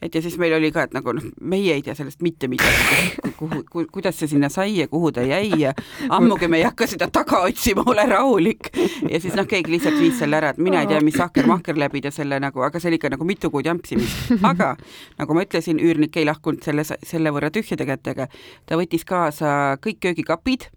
et 0.02 0.14
ja 0.14 0.22
siis 0.22 0.38
meil 0.38 0.54
oli 0.56 0.72
ka, 0.72 0.86
et 0.88 0.94
nagu 0.96 1.12
noh, 1.12 1.24
meie 1.40 1.74
ei 1.74 1.82
tea 1.82 1.94
sellest 1.94 2.22
mitte 2.22 2.48
midagi, 2.48 3.32
kuhu 3.38 3.62
ku,, 3.70 3.84
kuidas 3.92 4.18
see 4.18 4.28
sinna 4.28 4.48
sai 4.48 4.78
ja 4.78 4.88
kuhu 4.88 5.12
ta 5.12 5.22
jäi 5.22 5.60
ja 5.60 5.74
ammugi 6.08 6.48
me 6.48 6.60
ei 6.60 6.64
hakka 6.64 6.86
seda 6.86 7.10
taga 7.12 7.42
otsima, 7.46 7.84
ole 7.86 8.06
rahulik. 8.06 8.70
ja 9.10 9.20
siis 9.20 9.34
noh, 9.34 9.46
keegi 9.46 9.70
lihtsalt 9.76 9.98
viis 10.00 10.18
selle 10.18 10.36
ära, 10.36 10.50
et 10.54 10.58
mina 10.58 10.80
ei 10.80 10.90
tea, 10.90 11.00
mis 11.04 11.20
ahker-mahker 11.20 11.78
läbi 11.78 12.00
ta 12.00 12.10
selle 12.14 12.40
nagu, 12.40 12.62
aga 12.64 12.80
see 12.80 12.90
oli 12.90 13.00
ikka 13.00 13.12
nagu 13.16 13.24
mitu 13.28 13.49
kuud 13.50 13.66
jampsimist, 13.66 14.32
aga 14.46 14.74
nagu 15.18 15.34
ma 15.36 15.44
ütlesin, 15.46 15.78
üürnik 15.82 16.16
ei 16.16 16.24
lahkunud 16.28 16.62
selle, 16.64 16.84
selle 16.84 17.30
võrra 17.34 17.50
tühjade 17.54 17.86
kätega. 17.88 18.28
ta 18.66 18.76
võttis 18.80 19.04
kaasa 19.08 19.76
kõik 19.82 20.00
köögikapid 20.00 20.68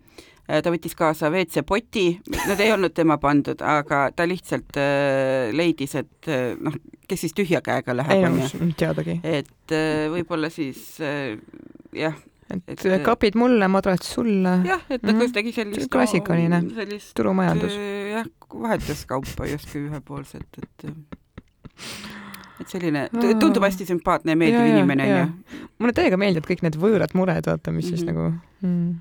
ta 0.44 0.72
võttis 0.74 0.92
kaasa 1.00 1.30
WC-poti, 1.32 2.02
need 2.28 2.60
ei 2.60 2.74
olnud 2.74 2.92
tema 2.94 3.16
pandud, 3.18 3.62
aga 3.64 4.10
ta 4.12 4.26
lihtsalt 4.28 4.76
äh, 4.76 5.54
leidis, 5.56 5.94
et 5.96 6.28
äh, 6.28 6.58
noh, 6.60 6.76
kes 7.08 7.22
siis 7.24 7.32
tühja 7.38 7.62
käega 7.64 7.94
ei 7.94 7.98
läheb, 8.02 8.26
no 8.28 8.44
onju. 8.44 8.74
teadagi, 8.76 9.16
et 9.24 9.72
äh, 9.72 10.10
võib-olla 10.12 10.50
siis 10.52 10.82
jah, 11.00 12.18
et 12.52 12.74
et- 12.76 12.84
kapid 13.08 13.40
mulle, 13.40 13.70
madrats 13.72 14.12
sulle, 14.18 14.58
jah, 14.68 14.84
et 14.90 15.00
ta 15.02 15.14
Mhm. 15.14 15.22
kuidagi 15.24 15.56
sellist 15.56 15.88
Klassikaline. 15.96 16.60
sellist 16.76 17.16
turumajandus. 17.16 17.80
jah, 18.12 18.28
vahetuskaupa 18.54 19.48
justkui 19.48 19.88
ühepoolset, 19.88 20.60
et 20.60 20.92
et 22.62 22.70
selline, 22.70 23.08
tundub 23.42 23.64
hästi 23.66 23.88
sümpaatne 23.90 24.36
ja 24.36 24.40
meeldiv 24.40 24.60
jaa, 24.62 24.74
inimene, 24.78 25.08
onju. 25.10 25.62
mulle 25.82 25.96
täiega 25.98 26.20
meeldivad 26.22 26.50
kõik 26.50 26.66
need 26.66 26.78
võõrad 26.80 27.16
mured, 27.18 27.48
vaata, 27.50 27.74
mis 27.76 27.90
siis 27.90 28.04
Mhm. 28.04 28.12
nagu 28.12 28.34
mm.. 28.62 28.96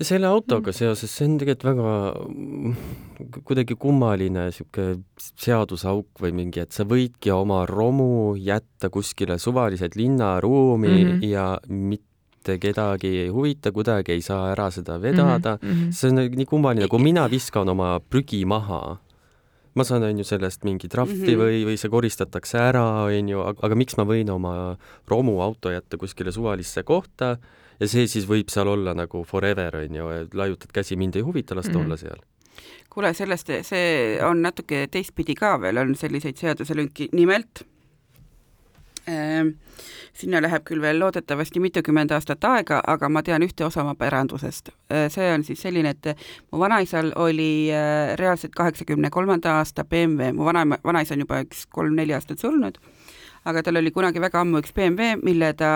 selle 0.00 0.26
autoga 0.30 0.72
seoses, 0.72 1.10
see 1.10 1.26
on 1.26 1.38
tegelikult 1.38 1.68
väga 1.68 3.40
kuidagi 3.44 3.74
kummaline 3.78 4.46
niisugune 4.48 5.02
seadusauk 5.42 6.22
või 6.22 6.32
mingi, 6.42 6.62
et 6.62 6.72
sa 6.72 6.86
võidki 6.88 7.32
oma 7.34 7.64
romu 7.66 8.36
jätta 8.38 8.90
kuskile 8.94 9.38
suvaliselt 9.38 9.96
linnaruumi 9.98 10.88
mm 10.88 11.10
-hmm. 11.10 11.26
ja 11.28 11.58
mitte 11.66 12.58
kedagi 12.58 13.08
ei 13.24 13.28
huvita, 13.28 13.72
kuidagi 13.72 14.12
ei 14.12 14.22
saa 14.22 14.52
ära 14.52 14.70
seda 14.70 15.00
vedada 15.02 15.58
mm. 15.60 15.68
-hmm. 15.68 15.92
see 15.92 16.10
on 16.10 16.14
nii 16.36 16.46
kummaline, 16.46 16.88
kui 16.88 17.02
mina 17.02 17.28
viskan 17.30 17.68
oma 17.68 18.00
prügi 18.00 18.44
maha 18.46 18.98
ma 19.78 19.86
saan, 19.86 20.06
on 20.08 20.20
ju, 20.20 20.26
sellest 20.26 20.66
mingi 20.66 20.90
trahvi 20.90 21.14
mm 21.14 21.28
-hmm. 21.28 21.42
või, 21.42 21.62
või 21.70 21.78
see 21.80 21.92
koristatakse 21.92 22.58
ära, 22.60 22.84
on 23.06 23.28
ju, 23.32 23.44
aga 23.44 23.78
miks 23.78 23.96
ma 23.98 24.06
võin 24.08 24.30
oma 24.34 24.54
romuauto 25.08 25.72
jätta 25.74 26.00
kuskile 26.00 26.32
suvalisse 26.34 26.82
kohta 26.82 27.36
ja 27.80 27.88
see 27.88 28.08
siis 28.10 28.26
võib 28.28 28.50
seal 28.50 28.68
olla 28.68 28.94
nagu 28.94 29.22
forever, 29.24 29.76
on 29.84 29.94
ju, 29.94 30.10
laiutad 30.34 30.74
käsi, 30.74 30.96
mind 30.96 31.16
ei 31.16 31.22
huvita, 31.22 31.54
las 31.54 31.66
ta 31.66 31.72
mm 31.72 31.78
-hmm. 31.78 31.84
olla 31.84 31.96
seal 31.96 32.20
kuule, 32.90 33.14
sellest, 33.14 33.50
see 33.62 34.18
on 34.24 34.42
natuke 34.42 34.86
teistpidi 34.90 35.34
ka 35.38 35.60
veel, 35.60 35.78
on 35.78 35.94
selliseid 35.94 36.36
seaduselünki, 36.36 37.08
nimelt 37.12 37.62
sinna 40.18 40.40
läheb 40.42 40.64
küll 40.66 40.82
veel 40.82 40.98
loodetavasti 41.00 41.60
mitukümmend 41.62 42.10
aastat 42.14 42.44
aega, 42.44 42.80
aga 42.86 43.08
ma 43.08 43.22
tean 43.22 43.44
ühte 43.46 43.64
osa 43.66 43.82
oma 43.84 43.94
pärandusest. 43.98 44.72
see 45.14 45.32
on 45.32 45.44
siis 45.44 45.62
selline, 45.62 45.94
et 45.94 46.08
mu 46.52 46.58
vanaisal 46.58 47.12
oli 47.16 47.70
äh, 47.72 48.16
reaalselt 48.18 48.54
kaheksakümne 48.56 49.10
kolmanda 49.10 49.58
aasta 49.58 49.84
BMW, 49.84 50.32
mu 50.32 50.44
vana, 50.48 50.64
vanaisa 50.84 51.14
on 51.14 51.24
juba 51.26 51.42
üks 51.44 51.66
kolm-neli 51.70 52.16
aastat 52.16 52.42
surnud, 52.42 52.80
aga 53.48 53.62
tal 53.64 53.80
oli 53.80 53.92
kunagi 53.94 54.20
väga 54.22 54.42
ammu 54.42 54.60
üks 54.62 54.74
BMW, 54.76 55.16
mille 55.24 55.52
ta 55.58 55.70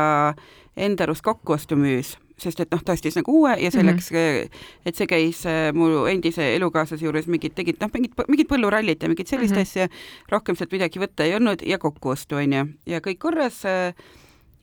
enda 0.77 1.07
arust 1.07 1.25
kokkuostu 1.25 1.79
müüs. 1.81 2.17
Sest 2.43 2.63
et 2.65 2.73
noh, 2.73 2.81
ta 2.83 2.97
ostis 2.97 3.15
nagu 3.15 3.31
uue 3.39 3.53
ja 3.61 3.71
selleks 3.71 4.09
mm, 4.11 4.17
-hmm. 4.17 4.63
et 4.89 4.97
see 4.99 5.07
käis 5.07 5.45
äh, 5.47 5.71
mu 5.75 6.07
endise 6.11 6.55
elukaaslase 6.57 7.05
juures 7.05 7.29
mingid, 7.31 7.55
tegid 7.55 7.79
noh, 7.81 7.91
mingid, 7.95 8.17
mingid 8.29 8.49
põllurallit 8.51 9.03
ja 9.03 9.09
mingit 9.09 9.29
sellist 9.29 9.55
mm 9.55 9.61
-hmm. 9.61 9.63
asja, 9.63 9.89
rohkem 10.33 10.57
sealt 10.57 10.73
midagi 10.73 10.99
võtta 10.99 11.25
ei 11.25 11.37
olnud 11.37 11.63
ja 11.63 11.79
kokkuostu, 11.79 12.37
on 12.37 12.53
ju, 12.53 12.67
ja 12.87 12.99
kõik 12.99 13.19
korras 13.19 13.65
äh,, 13.65 13.95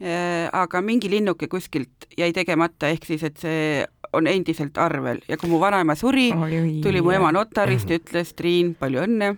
äh, 0.02 0.50
aga 0.52 0.82
mingi 0.82 1.10
linnuke 1.10 1.48
kuskilt 1.48 2.10
jäi 2.18 2.34
tegemata, 2.34 2.90
ehk 2.90 3.06
siis, 3.06 3.24
et 3.24 3.38
see 3.38 3.86
on 4.14 4.28
endiselt 4.28 4.78
arvel. 4.78 5.20
Ja 5.28 5.38
kui 5.38 5.50
mu 5.50 5.60
vanaema 5.60 5.96
suri, 5.96 6.32
tuli 6.82 7.02
mu 7.02 7.12
ema 7.12 7.32
notarist 7.32 7.90
ja 7.90 8.00
ütles, 8.00 8.34
Triin, 8.34 8.76
palju 8.76 9.06
õnne 9.06 9.36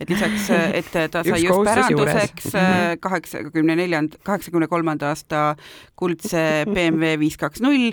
et 0.00 0.10
lisaks, 0.10 0.50
et 0.50 0.90
ta 0.92 1.22
sai 1.26 1.40
just 1.44 1.64
päranduseks 1.68 2.52
mhm. 2.52 3.00
kaheksakümne 3.04 3.76
neljanda, 3.78 4.20
kaheksakümne 4.26 4.68
kolmanda 4.70 5.12
aasta 5.12 5.46
kuldse 5.96 6.64
BMW 6.70 7.18
viis 7.22 7.38
kaks 7.40 7.62
null, 7.64 7.92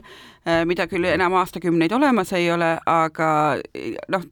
mida 0.65 0.87
küll 0.89 1.05
enam 1.11 1.35
aastakümneid 1.41 1.93
olemas 1.93 2.33
ei 2.37 2.49
ole, 2.53 2.75
aga 2.89 3.31
noh, 4.09 4.25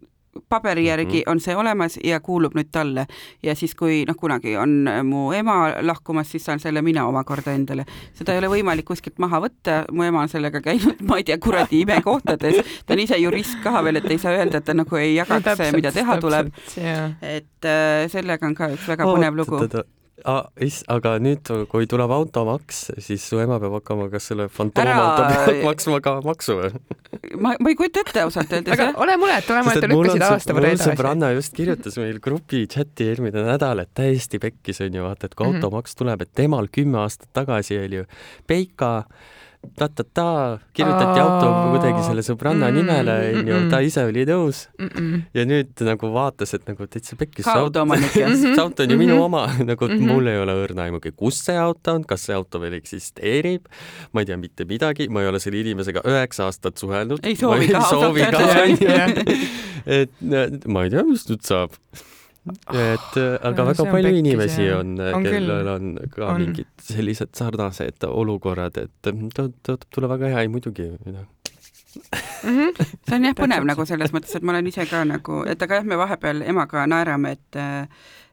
paberi 0.50 0.86
järgi 0.88 1.24
mhm. 1.24 1.32
on 1.32 1.40
see 1.44 1.56
olemas 1.56 2.00
ja 2.04 2.20
kuulub 2.20 2.56
nüüd 2.58 2.72
talle. 2.72 3.06
ja 3.44 3.56
siis, 3.56 3.76
kui 3.76 4.04
noh, 4.08 4.18
kunagi 4.20 4.56
on 4.58 4.90
mu 5.04 5.30
ema 5.36 5.60
lahkumas, 5.82 6.32
siis 6.32 6.46
saan 6.46 6.60
selle 6.60 6.82
mina 6.82 7.06
omakorda 7.08 7.54
endale. 7.56 7.86
seda 8.14 8.34
ei 8.34 8.44
ole 8.44 8.52
võimalik 8.56 8.88
kuskilt 8.90 9.20
maha 9.20 9.42
võtta, 9.46 9.84
mu 9.92 10.04
ema 10.08 10.24
on 10.26 10.32
sellega 10.32 10.62
käinud, 10.62 11.04
ma 11.10 11.20
ei 11.20 11.28
tea, 11.28 11.38
kuradi 11.42 11.84
imekohtades, 11.84 12.64
ta 12.86 12.96
on 12.96 13.06
ise 13.06 13.20
jurist 13.22 13.60
ka 13.64 13.84
veel, 13.84 14.02
et 14.02 14.10
ei 14.10 14.22
saa 14.22 14.36
öelda, 14.38 14.62
et 14.62 14.68
ta 14.70 14.76
nagu 14.78 15.00
ei 15.00 15.16
jagaks, 15.16 15.64
mida 15.76 15.94
teha 15.96 16.20
tuleb. 16.22 16.52
et 17.22 17.66
äh, 17.66 18.10
sellega 18.12 18.48
on 18.48 18.56
ka 18.56 18.74
üks 18.76 18.90
väga 18.90 19.08
põnev 19.10 19.40
lugu 19.44 19.66
aga 20.26 21.16
nüüd, 21.24 21.50
kui 21.72 21.88
tuleb 21.90 22.12
automaks, 22.12 22.90
siis 23.04 23.26
su 23.30 23.40
ema 23.42 23.60
peab 23.62 23.78
hakkama 23.80 24.10
kas 24.12 24.30
selle 24.32 24.50
fantoomauto 24.54 25.26
pealt 25.30 25.64
maksma 25.66 26.00
ka 26.06 26.16
maksu 26.26 26.58
või? 26.60 26.72
ma, 27.40 27.56
ma 27.60 27.72
ei 27.72 27.78
kujuta 27.80 28.04
ette 28.04 28.24
ausalt 28.26 28.54
öeldes. 28.54 28.74
aga 28.76 28.90
ole 29.04 29.18
muretu, 29.22 29.56
ema, 29.58 29.74
et 29.76 29.90
lükkasid 29.90 30.26
aasta 30.28 30.56
võrra 30.58 30.74
edasi. 30.76 30.92
sõbranna 30.92 31.32
just 31.36 31.56
kirjutas 31.58 32.00
meil 32.02 32.22
grupi 32.24 32.66
chati 32.72 33.10
eelmine 33.12 33.44
nädal, 33.48 33.84
et 33.84 33.94
täiesti 33.98 34.42
pekkis 34.42 34.84
on 34.86 35.00
ju, 35.00 35.06
vaata, 35.08 35.30
et 35.30 35.36
kui 35.36 35.48
mm 35.48 35.54
-hmm. 35.54 35.66
automaks 35.66 36.00
tuleb, 36.00 36.22
et 36.26 36.34
temal 36.36 36.72
kümme 36.72 37.04
aastat 37.04 37.30
tagasi 37.34 37.80
oli 37.80 38.02
ju 38.02 38.06
Peika 38.48 39.06
ta-ta-ta, 39.80 40.60
kirjutati 40.76 41.20
auto 41.20 41.48
kuidagi 41.72 42.04
selle 42.04 42.24
sõbranna 42.24 42.70
mm, 42.70 42.78
nimele, 42.80 43.16
onju, 43.40 43.60
ta 43.72 43.82
ise 43.84 44.06
oli 44.08 44.24
nõus 44.28 44.62
mm. 44.78 44.90
-mm. 44.90 45.22
ja 45.36 45.46
nüüd 45.48 45.84
nagu 45.88 46.12
vaatas, 46.14 46.54
et 46.56 46.68
nagu 46.68 46.88
täitsa 46.88 47.18
pekkis. 47.20 47.48
see 48.44 48.56
auto 48.56 48.84
on 48.84 48.94
ju 48.96 49.00
minu 49.00 49.20
oma, 49.24 49.46
nagu 49.72 49.88
mm 49.88 49.96
-hmm. 49.96 50.12
mul 50.14 50.32
ei 50.32 50.40
ole 50.40 50.56
õrna 50.64 50.88
aimugi, 50.88 51.12
kus 51.16 51.42
see 51.46 51.58
auto 51.60 51.96
on, 51.96 52.06
kas 52.08 52.28
see 52.28 52.36
auto 52.36 52.62
veel 52.64 52.78
eksisteerib. 52.80 53.68
ma 54.14 54.24
ei 54.24 54.30
tea 54.32 54.38
mitte 54.38 54.66
midagi, 54.66 55.10
ma 55.10 55.24
ei 55.24 55.32
ole 55.32 55.40
selle 55.40 55.60
inimesega 55.60 56.04
üheksa 56.08 56.48
aastat 56.48 56.78
suhelnud. 56.78 57.20
ei 57.24 57.36
soovi 57.36 57.68
ka 57.68 57.84
et 60.04 60.68
ma 60.68 60.84
ei 60.84 60.90
tea, 60.90 61.04
mis 61.04 61.28
nüüd 61.30 61.44
saab 61.44 61.76
et 62.50 63.18
äh, 63.18 63.34
aga 63.50 63.64
no, 63.64 63.68
väga 63.72 63.86
palju 63.86 64.10
pekkis, 64.10 64.20
inimesi 64.20 64.68
jah. 64.68 64.80
on, 64.80 64.94
on, 65.00 65.28
kellel 65.28 65.72
on 65.74 65.90
ka 66.14 66.30
on. 66.30 66.46
mingid 66.46 66.70
sellised 66.84 67.34
sarnased 67.38 68.08
olukorrad, 68.10 68.80
et 68.82 69.12
tõotab 69.36 69.90
tulla 69.94 70.12
väga 70.16 70.34
hea, 70.34 70.46
ei 70.46 70.52
muidugi 70.52 70.90
noh. 71.10 71.28
Mm 72.44 72.58
-hmm. 72.58 72.86
see 73.10 73.16
on 73.16 73.26
jah 73.26 73.36
põnev 73.36 73.66
nagu 73.66 73.86
selles 73.86 74.14
mõttes, 74.14 74.36
et 74.36 74.44
ma 74.44 74.54
olen 74.54 74.68
ise 74.68 74.86
ka 74.86 75.04
nagu, 75.06 75.44
et 75.50 75.62
aga 75.62 75.80
jah, 75.80 75.86
me 75.86 75.98
vahepeal 75.98 76.42
emaga 76.42 76.88
naerame, 76.88 77.32
et 77.32 77.62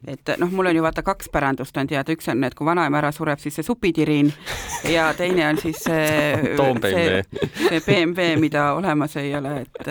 et 0.07 0.31
noh, 0.38 0.50
mul 0.50 0.66
on 0.66 0.76
ju 0.76 0.83
vaata 0.83 1.02
kaks 1.02 1.29
pärandust 1.33 1.76
on 1.76 1.87
teada, 1.87 2.12
üks 2.12 2.29
on, 2.29 2.44
et 2.44 2.55
kui 2.55 2.66
vanaema 2.66 2.98
ära 2.98 3.12
sureb, 3.12 3.38
siis 3.38 3.55
see 3.55 3.64
supitiriin 3.66 4.33
ja 4.92 5.14
teine 5.14 5.48
on 5.48 5.59
siis 5.59 5.81
see, 5.85 6.37
see, 6.83 7.22
see 7.68 7.81
BMW, 7.81 8.37
mida 8.40 8.72
olemas 8.74 9.16
ei 9.16 9.35
ole, 9.35 9.61
et, 9.61 9.88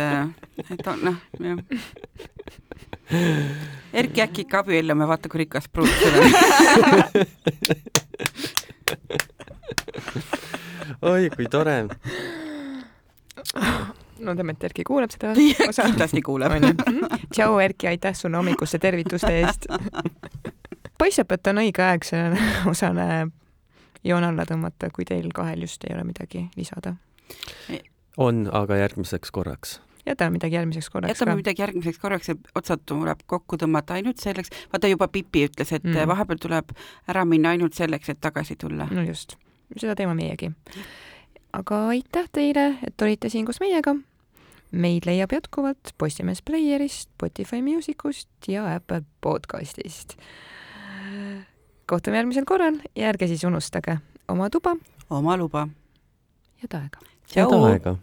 et 0.69 0.87
on 0.87 1.03
noh, 1.09 1.17
jah 1.39 1.57
Erki 3.93 4.21
äkki 4.21 4.41
ikka 4.41 4.59
abiellume, 4.59 5.07
vaata 5.07 5.29
kui 5.29 5.37
rikas 5.43 5.69
pruut 5.69 5.89
sul 5.89 6.13
on. 6.19 6.31
oi, 11.11 11.29
kui 11.35 11.45
tore. 11.51 11.85
no 14.19 14.35
teeme, 14.35 14.51
et 14.51 14.63
Erki 14.63 14.83
kuuleb 14.87 15.11
seda 15.13 15.33
osa. 15.69 15.83
kindlasti 15.83 16.21
kuuleb. 16.25 16.51
tšau, 17.33 17.59
Erki, 17.59 17.87
aitäh 17.87 18.15
sulle 18.15 18.37
hommikuste 18.37 18.79
tervituste 18.79 19.39
eest. 19.39 19.65
paistab, 20.97 21.31
et 21.31 21.47
on 21.47 21.63
õige 21.63 21.81
aeg 21.85 22.03
sellele 22.03 22.39
osale 22.71 23.27
joon 24.03 24.23
alla 24.23 24.45
tõmmata, 24.49 24.89
kui 24.93 25.05
teil 25.05 25.29
kahel 25.33 25.61
just 25.65 25.83
ei 25.83 25.95
ole 25.95 26.03
midagi 26.03 26.49
lisada. 26.57 26.95
on, 28.17 28.49
aga 28.51 28.75
järgmiseks 28.75 29.31
korraks 29.31 29.79
jätame 30.05 30.29
midagi 30.29 30.55
järgmiseks 30.55 30.89
korraks 30.89 31.09
jätame 31.09 31.31
ka. 31.31 31.35
midagi 31.35 31.61
järgmiseks 31.61 31.99
korraks 31.99 32.29
ja 32.29 32.35
otsad 32.55 32.83
tuleb 32.85 33.19
kokku 33.25 33.57
tõmmata 33.61 33.97
ainult 33.97 34.21
selleks, 34.21 34.51
vaata 34.73 34.89
juba 34.91 35.07
Pipi 35.07 35.45
ütles, 35.47 35.71
et 35.75 35.83
mm. 35.83 36.07
vahepeal 36.07 36.41
tuleb 36.41 36.73
ära 37.11 37.25
minna 37.25 37.55
ainult 37.55 37.77
selleks, 37.77 38.09
et 38.09 38.21
tagasi 38.21 38.55
tulla. 38.55 38.87
no 38.91 39.05
just, 39.05 39.37
seda 39.77 39.95
teeme 39.95 40.15
meiegi. 40.17 40.51
aga 41.53 41.85
aitäh 41.93 42.29
teile, 42.31 42.67
et 42.87 43.01
olite 43.01 43.29
siin 43.29 43.45
koos 43.45 43.59
meiega. 43.63 43.95
meid 44.71 45.05
leiab 45.05 45.31
jätkuvalt 45.31 45.93
Postimees 45.97 46.41
Playerist, 46.41 47.09
Spotify 47.09 47.61
Musicust 47.61 48.29
ja 48.47 48.75
Apple 48.75 49.01
podcastist. 49.21 50.17
kohtume 51.85 52.17
järgmisel 52.17 52.45
korral 52.45 52.81
ja 52.95 53.09
ärge 53.09 53.27
siis 53.27 53.43
unustage 53.43 53.99
oma 54.27 54.49
tuba, 54.49 54.75
oma 55.09 55.37
luba. 55.37 55.67
head 56.61 56.81
aega. 56.81 56.99
head 57.35 57.61
aega 57.61 57.97